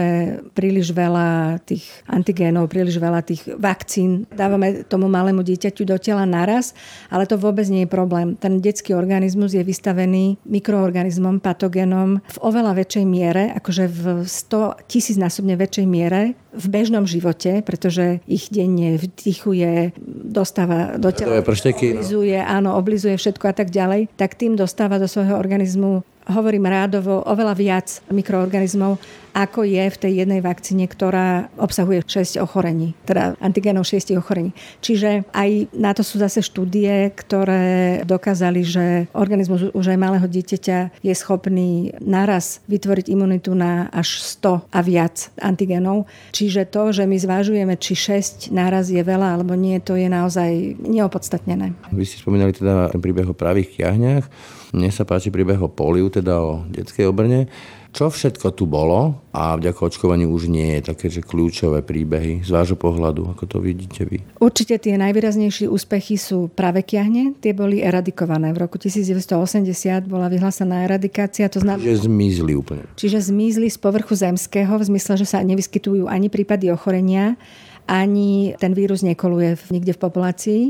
príliš 0.53 0.93
veľa 0.93 1.57
tých 1.65 1.89
antigénov, 2.05 2.69
príliš 2.69 3.01
veľa 3.01 3.25
tých 3.25 3.49
vakcín 3.57 4.29
dávame 4.29 4.85
tomu 4.85 5.07
malému 5.09 5.41
dieťaťu 5.41 5.87
do 5.87 5.97
tela 5.97 6.27
naraz, 6.29 6.75
ale 7.09 7.25
to 7.25 7.39
vôbec 7.39 7.65
nie 7.71 7.87
je 7.87 7.95
problém. 7.95 8.35
Ten 8.37 8.59
detský 8.59 8.93
organizmus 8.93 9.55
je 9.57 9.63
vystavený 9.63 10.37
mikroorganizmom, 10.45 11.41
patogénom 11.41 12.21
v 12.21 12.39
oveľa 12.43 12.82
väčšej 12.83 13.05
miere, 13.07 13.55
akože 13.55 13.85
v 13.87 14.05
100 14.27 14.91
tisíc 14.91 15.15
násobne 15.15 15.55
väčšej 15.55 15.87
miere 15.87 16.35
v 16.53 16.67
bežnom 16.69 17.07
živote, 17.07 17.63
pretože 17.63 18.21
ich 18.27 18.51
denne 18.51 18.99
vdychuje, 18.99 19.97
dostáva 20.27 20.99
do 20.99 21.15
tela, 21.15 21.41
oblizuje, 21.41 22.37
áno, 22.37 22.75
oblizuje 22.77 23.15
všetko 23.17 23.45
a 23.49 23.55
tak 23.55 23.71
ďalej, 23.71 24.11
tak 24.19 24.35
tým 24.37 24.59
dostáva 24.59 24.99
do 24.99 25.07
svojho 25.09 25.39
organizmu 25.39 26.05
hovorím 26.31 26.71
rádovo, 26.71 27.23
oveľa 27.27 27.55
viac 27.59 27.89
mikroorganizmov, 28.11 28.99
ako 29.33 29.65
je 29.65 29.85
v 29.89 29.97
tej 29.97 30.13
jednej 30.25 30.45
vakcíne, 30.45 30.85
ktorá 30.85 31.49
obsahuje 31.57 32.05
6 32.05 32.37
ochorení, 32.45 32.93
teda 33.09 33.33
antigénov 33.41 33.89
6 33.89 34.13
ochorení. 34.21 34.53
Čiže 34.85 35.25
aj 35.33 35.73
na 35.73 35.97
to 35.97 36.05
sú 36.05 36.21
zase 36.21 36.45
štúdie, 36.45 37.11
ktoré 37.17 38.05
dokázali, 38.05 38.61
že 38.61 38.85
organizmus 39.17 39.73
už 39.73 39.87
aj 39.97 39.99
malého 39.99 40.27
dieťaťa 40.29 41.01
je 41.01 41.15
schopný 41.17 41.97
naraz 42.05 42.61
vytvoriť 42.69 43.09
imunitu 43.09 43.57
na 43.57 43.89
až 43.89 44.21
100 44.21 44.69
a 44.69 44.79
viac 44.85 45.33
antigénov. 45.41 46.05
Čiže 46.37 46.69
to, 46.69 46.93
že 46.93 47.09
my 47.09 47.17
zvážujeme, 47.17 47.75
či 47.81 47.97
6 47.97 48.53
naraz 48.53 48.93
je 48.93 49.01
veľa 49.01 49.41
alebo 49.41 49.57
nie, 49.57 49.81
to 49.81 49.97
je 49.97 50.13
naozaj 50.13 50.77
neopodstatnené. 50.85 51.73
Vy 51.89 52.05
ste 52.05 52.21
spomínali 52.21 52.53
teda 52.53 52.93
ten 52.93 53.01
príbeh 53.01 53.33
o 53.33 53.37
pravých 53.37 53.81
kiahňach. 53.81 54.29
Mne 54.73 54.89
sa 54.89 55.05
páči 55.05 55.29
príbeh 55.29 55.61
o 55.61 55.69
poliu, 55.69 56.09
teda 56.09 56.41
o 56.41 56.65
detskej 56.73 57.05
obrne. 57.05 57.45
Čo 57.93 58.09
všetko 58.09 58.57
tu 58.57 58.65
bolo 58.65 59.21
a 59.37 59.53
vďaka 59.53 59.85
očkovaniu 59.85 60.33
už 60.33 60.49
nie 60.49 60.81
je 60.81 60.97
také, 60.97 61.13
že 61.13 61.21
kľúčové 61.21 61.85
príbehy 61.85 62.41
z 62.41 62.49
vášho 62.49 62.81
pohľadu, 62.81 63.37
ako 63.37 63.45
to 63.45 63.61
vidíte 63.61 64.09
vy? 64.09 64.25
Určite 64.41 64.81
tie 64.81 64.97
najvýraznejšie 64.97 65.69
úspechy 65.69 66.17
sú 66.17 66.49
práve 66.49 66.81
kiahne. 66.81 67.37
Tie 67.45 67.53
boli 67.53 67.85
eradikované. 67.85 68.49
V 68.57 68.65
roku 68.65 68.81
1980 68.81 70.09
bola 70.09 70.33
vyhlásená 70.33 70.89
eradikácia. 70.89 71.53
To 71.53 71.61
znamená, 71.61 71.85
Čiže 71.85 72.09
zmizli 72.09 72.53
úplne. 72.57 72.89
Čiže 72.97 73.29
zmizli 73.29 73.69
z 73.69 73.77
povrchu 73.77 74.17
zemského 74.17 74.73
v 74.81 74.89
zmysle, 74.89 75.21
že 75.21 75.29
sa 75.29 75.45
nevyskytujú 75.45 76.09
ani 76.09 76.33
prípady 76.33 76.73
ochorenia, 76.73 77.37
ani 77.87 78.55
ten 78.59 78.73
vírus 78.75 79.03
nekoluje 79.03 79.59
nikde 79.71 79.93
v 79.93 80.03
populácii. 80.03 80.63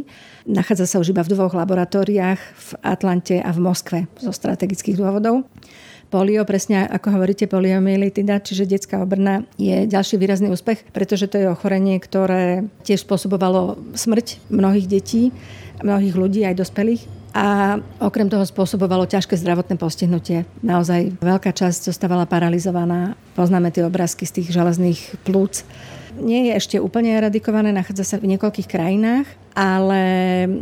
Nachádza 0.48 0.86
sa 0.88 0.96
už 0.98 1.12
iba 1.12 1.22
v 1.22 1.32
dvoch 1.32 1.54
laboratóriách 1.54 2.40
v 2.40 2.68
Atlante 2.82 3.38
a 3.38 3.50
v 3.52 3.62
Moskve 3.62 3.98
zo 4.18 4.32
strategických 4.32 4.98
dôvodov. 4.98 5.44
Polio, 6.12 6.44
presne 6.44 6.84
ako 6.84 7.16
hovoríte, 7.16 7.48
poliomyelitida, 7.48 8.44
čiže 8.44 8.68
detská 8.68 9.00
obrna, 9.00 9.48
je 9.56 9.88
ďalší 9.88 10.20
výrazný 10.20 10.52
úspech, 10.52 10.84
pretože 10.92 11.24
to 11.24 11.40
je 11.40 11.48
ochorenie, 11.48 11.96
ktoré 11.96 12.68
tiež 12.84 13.08
spôsobovalo 13.08 13.80
smrť 13.96 14.44
mnohých 14.52 14.92
detí, 14.92 15.32
mnohých 15.80 16.12
ľudí, 16.12 16.44
aj 16.44 16.60
dospelých. 16.60 17.08
A 17.32 17.80
okrem 17.96 18.28
toho 18.28 18.44
spôsobovalo 18.44 19.08
ťažké 19.08 19.40
zdravotné 19.40 19.80
postihnutie. 19.80 20.44
Naozaj 20.60 21.16
veľká 21.24 21.48
časť 21.48 21.88
zostávala 21.88 22.28
paralizovaná. 22.28 23.16
Poznáme 23.32 23.72
tie 23.72 23.80
obrázky 23.80 24.28
z 24.28 24.44
tých 24.44 24.52
železných 24.52 25.24
plúc 25.24 25.64
nie 26.22 26.48
je 26.48 26.52
ešte 26.54 26.76
úplne 26.78 27.12
eradikované, 27.18 27.74
nachádza 27.74 28.06
sa 28.06 28.16
v 28.22 28.30
niekoľkých 28.34 28.70
krajinách, 28.70 29.26
ale 29.58 30.02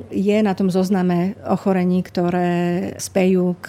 je 0.08 0.38
na 0.40 0.56
tom 0.56 0.72
zozname 0.72 1.36
ochorení, 1.44 2.00
ktoré 2.00 2.92
spejú 2.96 3.60
k 3.60 3.68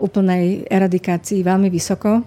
úplnej 0.00 0.64
eradikácii 0.66 1.44
veľmi 1.44 1.68
vysoko. 1.68 2.24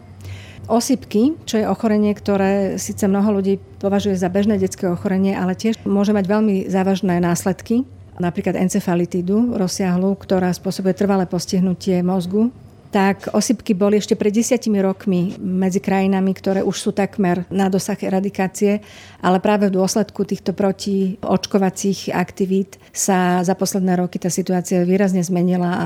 Osypky, 0.69 1.33
čo 1.49 1.57
je 1.57 1.65
ochorenie, 1.65 2.13
ktoré 2.13 2.77
síce 2.77 3.09
mnoho 3.09 3.41
ľudí 3.41 3.57
považuje 3.81 4.13
za 4.13 4.29
bežné 4.29 4.61
detské 4.61 4.85
ochorenie, 4.85 5.33
ale 5.33 5.57
tiež 5.57 5.81
môže 5.89 6.13
mať 6.13 6.29
veľmi 6.29 6.69
závažné 6.69 7.17
následky, 7.17 7.89
napríklad 8.21 8.53
encefalitídu 8.53 9.57
rozsiahlu, 9.57 10.13
ktorá 10.13 10.53
spôsobuje 10.53 10.93
trvalé 10.93 11.25
postihnutie 11.25 12.05
mozgu 12.05 12.53
tak 12.89 13.29
osypky 13.29 13.77
boli 13.77 14.01
ešte 14.01 14.17
pred 14.17 14.33
desiatimi 14.33 14.81
rokmi 14.81 15.37
medzi 15.37 15.77
krajinami, 15.77 16.33
ktoré 16.33 16.65
už 16.65 16.77
sú 16.77 16.89
takmer 16.89 17.45
na 17.53 17.69
dosah 17.69 17.97
eradikácie, 17.97 18.81
ale 19.21 19.37
práve 19.37 19.69
v 19.69 19.77
dôsledku 19.77 20.25
týchto 20.25 20.57
protiočkovacích 20.57 22.09
aktivít 22.09 22.81
sa 22.89 23.45
za 23.45 23.53
posledné 23.53 23.93
roky 23.93 24.17
tá 24.17 24.33
situácia 24.33 24.81
výrazne 24.81 25.21
zmenila 25.21 25.85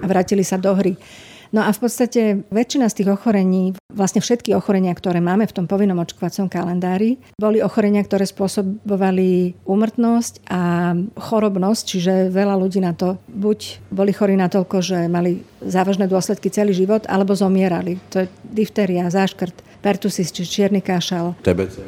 vrátili 0.00 0.44
sa 0.44 0.56
do 0.56 0.72
hry. 0.72 0.96
No 1.52 1.64
a 1.64 1.70
v 1.72 1.80
podstate 1.80 2.44
väčšina 2.52 2.92
z 2.92 3.02
tých 3.02 3.08
ochorení, 3.08 3.72
vlastne 3.88 4.20
všetky 4.20 4.52
ochorenia, 4.52 4.92
ktoré 4.92 5.24
máme 5.24 5.48
v 5.48 5.56
tom 5.56 5.66
povinnom 5.66 5.96
očkovacom 5.96 6.52
kalendári, 6.52 7.16
boli 7.40 7.64
ochorenia, 7.64 8.04
ktoré 8.04 8.28
spôsobovali 8.28 9.56
úmrtnosť 9.64 10.44
a 10.52 10.92
chorobnosť, 11.16 11.82
čiže 11.88 12.12
veľa 12.28 12.54
ľudí 12.60 12.84
na 12.84 12.92
to 12.92 13.16
buď 13.32 13.80
boli 13.88 14.12
chorí 14.12 14.36
natoľko, 14.36 14.76
že 14.84 14.98
mali 15.08 15.40
závažné 15.64 16.04
dôsledky 16.04 16.52
celý 16.52 16.76
život, 16.76 17.08
alebo 17.08 17.32
zomierali. 17.32 17.96
To 18.12 18.24
je 18.24 18.26
difteria, 18.44 19.08
záškrt, 19.08 19.80
pertusis, 19.80 20.28
či 20.28 20.44
čierny 20.44 20.84
kašel. 20.84 21.32
TBC. 21.40 21.80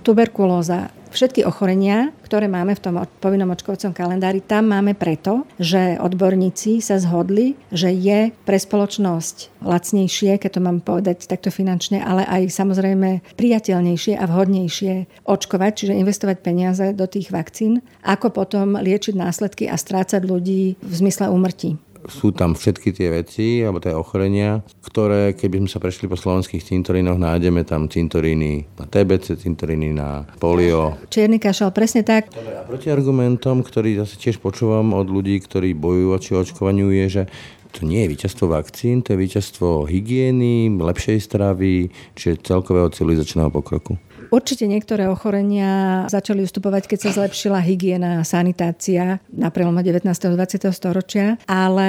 Tuberkulóza, 0.00 0.88
Všetky 1.10 1.42
ochorenia, 1.42 2.14
ktoré 2.22 2.46
máme 2.46 2.78
v 2.78 2.82
tom 2.86 2.94
povinnom 3.18 3.50
očkovacom 3.50 3.90
kalendári, 3.90 4.46
tam 4.46 4.70
máme 4.70 4.94
preto, 4.94 5.42
že 5.58 5.98
odborníci 5.98 6.78
sa 6.78 7.02
zhodli, 7.02 7.58
že 7.74 7.90
je 7.90 8.30
pre 8.46 8.54
spoločnosť 8.54 9.58
lacnejšie, 9.58 10.38
keď 10.38 10.50
to 10.54 10.60
mám 10.62 10.78
povedať 10.78 11.26
takto 11.26 11.50
finančne, 11.50 11.98
ale 11.98 12.22
aj 12.30 12.54
samozrejme 12.54 13.34
priateľnejšie 13.34 14.14
a 14.14 14.24
vhodnejšie 14.30 15.26
očkovať, 15.26 15.72
čiže 15.74 15.98
investovať 15.98 16.38
peniaze 16.46 16.94
do 16.94 17.10
tých 17.10 17.34
vakcín, 17.34 17.82
ako 18.06 18.30
potom 18.30 18.78
liečiť 18.78 19.18
následky 19.18 19.66
a 19.66 19.74
strácať 19.74 20.22
ľudí 20.22 20.78
v 20.78 20.92
zmysle 20.94 21.26
úmrtí 21.26 21.89
sú 22.08 22.32
tam 22.32 22.56
všetky 22.56 22.94
tie 22.94 23.08
veci, 23.12 23.60
alebo 23.60 23.82
tie 23.82 23.92
ochorenia, 23.92 24.64
ktoré, 24.86 25.36
keby 25.36 25.66
sme 25.66 25.68
sa 25.68 25.82
prešli 25.82 26.06
po 26.08 26.16
slovenských 26.16 26.64
cintorínoch, 26.64 27.20
nájdeme 27.20 27.66
tam 27.66 27.90
cintoríny 27.90 28.64
na 28.80 28.84
TBC, 28.88 29.36
cintoríny 29.40 29.92
na 29.92 30.24
polio. 30.40 30.96
Čierny 31.12 31.36
kašel, 31.36 31.74
presne 31.74 32.06
tak. 32.06 32.32
A 32.32 32.64
proti 32.64 32.88
argumentom, 32.88 33.60
ktorý 33.60 34.00
zase 34.00 34.16
tiež 34.16 34.40
počúvam 34.40 34.96
od 34.96 35.10
ľudí, 35.10 35.36
ktorí 35.42 35.76
bojujú 35.76 36.06
voči 36.08 36.30
očkovaniu, 36.36 36.88
je, 36.92 37.06
že 37.08 37.22
to 37.70 37.86
nie 37.86 38.02
je 38.02 38.10
víťazstvo 38.18 38.50
vakcín, 38.50 39.02
to 39.02 39.14
je 39.14 39.22
víťazstvo 39.22 39.86
hygieny, 39.86 40.66
lepšej 40.74 41.22
stravy, 41.22 41.94
čiže 42.18 42.42
celkového 42.42 42.90
civilizačného 42.90 43.50
pokroku. 43.50 43.94
Určite 44.30 44.70
niektoré 44.70 45.10
ochorenia 45.10 46.06
začali 46.06 46.46
ustupovať, 46.46 46.86
keď 46.86 46.98
sa 47.02 47.10
zlepšila 47.18 47.58
hygiena 47.58 48.22
sanitácia 48.22 49.18
na 49.34 49.50
prelome 49.50 49.82
19. 49.82 50.06
a 50.06 50.30
20. 50.38 50.70
storočia, 50.70 51.34
ale 51.50 51.88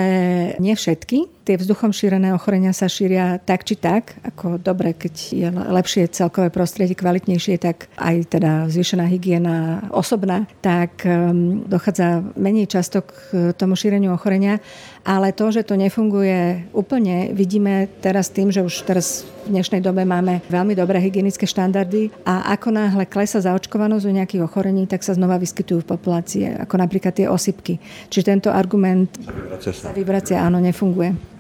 nie 0.58 0.73
všetky 0.73 1.40
tie 1.41 1.58
vzduchom 1.58 1.89
šírené 1.89 2.34
ochorenia 2.38 2.69
sa 2.71 2.86
šíria 2.86 3.41
tak 3.41 3.65
či 3.65 3.75
tak, 3.77 4.17
ako 4.21 4.62
dobre, 4.62 4.93
keď 4.93 5.13
je 5.34 5.47
lepšie 5.49 6.12
celkové 6.13 6.54
prostredie, 6.54 6.93
kvalitnejšie, 6.93 7.58
tak 7.58 7.89
aj 7.97 8.38
teda 8.38 8.51
zvýšená 8.69 9.06
hygiena 9.10 9.89
osobná, 9.89 10.45
tak 10.62 11.01
um, 11.06 11.65
dochádza 11.65 12.21
menej 12.38 12.69
často 12.69 13.01
k 13.01 13.51
tomu 13.58 13.73
šíreniu 13.73 14.13
ochorenia. 14.13 14.62
Ale 15.01 15.34
to, 15.34 15.49
že 15.49 15.65
to 15.65 15.73
nefunguje 15.73 16.69
úplne, 16.77 17.34
vidíme 17.34 17.89
teraz 18.06 18.30
tým, 18.30 18.54
že 18.54 18.62
už 18.62 18.86
teraz 18.86 19.25
v 19.49 19.58
dnešnej 19.58 19.82
dobe 19.82 20.06
máme 20.06 20.45
veľmi 20.45 20.77
dobré 20.77 21.01
hygienické 21.01 21.49
štandardy 21.49 22.13
a 22.21 22.54
ako 22.54 22.69
náhle 22.69 23.10
klesa 23.10 23.41
zaočkovanosť 23.41 24.06
u 24.06 24.13
nejakých 24.13 24.45
ochorení, 24.45 24.86
tak 24.86 25.01
sa 25.01 25.17
znova 25.17 25.41
vyskytujú 25.41 25.82
v 25.82 25.89
populácii, 25.97 26.43
ako 26.62 26.75
napríklad 26.77 27.17
tie 27.17 27.25
osypky. 27.25 27.82
Čiže 28.13 28.30
tento 28.30 28.54
argument 28.54 29.10
sa 29.58 29.89
áno, 30.38 30.62
nefunguje. 30.62 31.32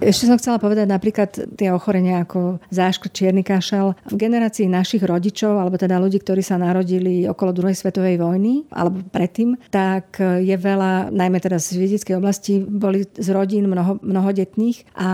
Ešte 0.00 0.28
som 0.28 0.36
chcela 0.36 0.60
povedať 0.60 0.86
napríklad 0.86 1.30
tie 1.56 1.72
ochorenia 1.72 2.22
ako 2.22 2.60
záškrt, 2.68 3.12
čierny 3.12 3.42
kašel. 3.42 3.96
V 4.08 4.16
generácii 4.16 4.68
našich 4.68 5.02
rodičov, 5.02 5.56
alebo 5.56 5.80
teda 5.80 5.96
ľudí, 5.96 6.20
ktorí 6.20 6.44
sa 6.44 6.60
narodili 6.60 7.24
okolo 7.26 7.56
druhej 7.56 7.76
svetovej 7.76 8.20
vojny, 8.20 8.68
alebo 8.70 9.00
predtým, 9.08 9.56
tak 9.72 10.20
je 10.20 10.56
veľa, 10.56 11.10
najmä 11.10 11.38
teda 11.40 11.56
z 11.56 11.80
vidieckej 11.80 12.14
oblasti, 12.16 12.60
boli 12.60 13.08
z 13.08 13.28
rodín 13.32 13.66
mnoho, 13.66 13.98
mnohodetných 14.04 14.96
a 14.98 15.10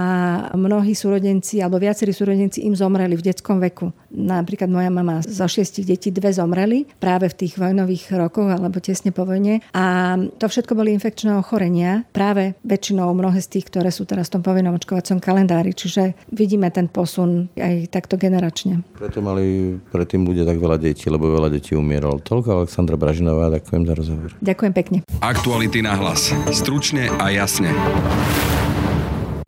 mnohí 0.55 0.93
súrodenci, 0.93 1.63
alebo 1.63 1.79
viacerí 1.81 2.11
súrodenci 2.11 2.67
im 2.67 2.75
zomreli 2.75 3.15
v 3.19 3.27
detskom 3.33 3.63
veku. 3.63 3.95
Napríklad 4.13 4.69
moja 4.69 4.91
mama 4.93 5.25
zo 5.25 5.49
šiestich 5.49 5.89
detí 5.89 6.13
dve 6.13 6.35
zomreli 6.35 6.85
práve 7.01 7.33
v 7.33 7.39
tých 7.47 7.57
vojnových 7.57 8.13
rokoch 8.19 8.53
alebo 8.53 8.77
tesne 8.83 9.09
po 9.09 9.25
vojne. 9.25 9.65
A 9.73 10.17
to 10.37 10.47
všetko 10.51 10.77
boli 10.77 10.93
infekčné 10.93 11.33
ochorenia, 11.39 12.05
práve 12.13 12.59
väčšinou 12.67 13.09
mnohé 13.17 13.41
z 13.41 13.59
tých, 13.59 13.73
ktoré 13.73 13.89
sú 13.89 14.05
teraz 14.05 14.29
v 14.29 14.39
tom 14.39 14.42
povinnom 14.43 14.75
očkovacom 14.77 15.23
kalendári. 15.23 15.73
Čiže 15.73 16.19
vidíme 16.35 16.69
ten 16.75 16.91
posun 16.91 17.49
aj 17.57 17.89
takto 17.89 18.19
generačne. 18.19 18.83
Preto 18.99 19.23
mali 19.23 19.79
predtým 19.89 20.27
ľudia 20.27 20.45
tak 20.45 20.59
veľa 20.59 20.79
detí, 20.83 21.07
lebo 21.09 21.31
veľa 21.31 21.49
detí 21.49 21.79
umieralo. 21.79 22.19
Toľko 22.21 22.67
Alexandra 22.67 22.99
Bražinová, 22.99 23.49
ďakujem 23.55 23.83
za 23.87 23.95
rozhovor. 23.95 24.31
Ďakujem 24.43 24.73
pekne. 24.75 24.99
Aktuality 25.23 25.81
na 25.81 25.95
hlas. 25.97 26.35
Stručne 26.51 27.09
a 27.23 27.31
jasne. 27.31 27.71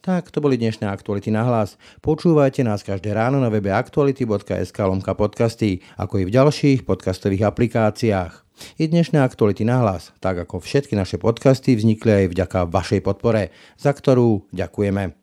Tak, 0.05 0.29
to 0.29 0.45
boli 0.45 0.61
dnešné 0.61 0.85
aktuality 0.85 1.33
na 1.33 1.49
hlas. 1.49 1.81
Počúvajte 2.05 2.61
nás 2.61 2.85
každé 2.85 3.17
ráno 3.17 3.41
na 3.41 3.49
webe 3.49 3.73
aktuality.sk 3.73 4.77
lomka 4.85 5.17
podcasty, 5.17 5.81
ako 5.97 6.21
i 6.21 6.25
v 6.29 6.35
ďalších 6.37 6.85
podcastových 6.85 7.49
aplikáciách. 7.49 8.44
I 8.79 8.87
dnešné 8.87 9.19
aktuality 9.23 9.67
na 9.67 9.83
hlas, 9.83 10.15
tak 10.23 10.39
ako 10.39 10.63
všetky 10.63 10.95
naše 10.95 11.19
podcasty, 11.19 11.75
vznikli 11.75 12.25
aj 12.25 12.33
vďaka 12.35 12.59
vašej 12.71 13.01
podpore, 13.03 13.51
za 13.79 13.91
ktorú 13.91 14.47
ďakujeme. 14.55 15.15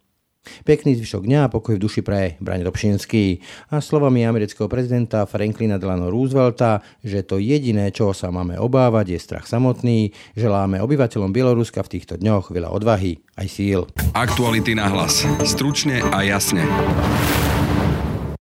Pekný 0.66 0.98
zvyšok 0.98 1.30
dňa 1.30 1.40
a 1.46 1.52
pokoj 1.54 1.78
v 1.78 1.84
duši 1.86 2.02
pre 2.02 2.34
Braň 2.42 2.66
Dobšinský 2.66 3.46
a 3.70 3.78
slovami 3.78 4.26
amerického 4.26 4.66
prezidenta 4.66 5.30
Franklina 5.30 5.78
Delano 5.78 6.10
Roosevelta, 6.10 6.82
že 7.06 7.22
to 7.22 7.38
jediné, 7.38 7.94
čo 7.94 8.10
sa 8.18 8.34
máme 8.34 8.58
obávať, 8.58 9.14
je 9.14 9.20
strach 9.22 9.46
samotný, 9.46 10.18
želáme 10.34 10.82
obyvateľom 10.82 11.30
Bieloruska 11.30 11.86
v 11.86 11.94
týchto 11.94 12.18
dňoch 12.18 12.50
veľa 12.50 12.74
odvahy 12.74 13.22
aj 13.38 13.48
síl. 13.54 13.86
Aktuality 14.18 14.74
na 14.74 14.90
hlas. 14.90 15.30
Stručne 15.46 16.02
a 16.10 16.26
jasne. 16.26 16.66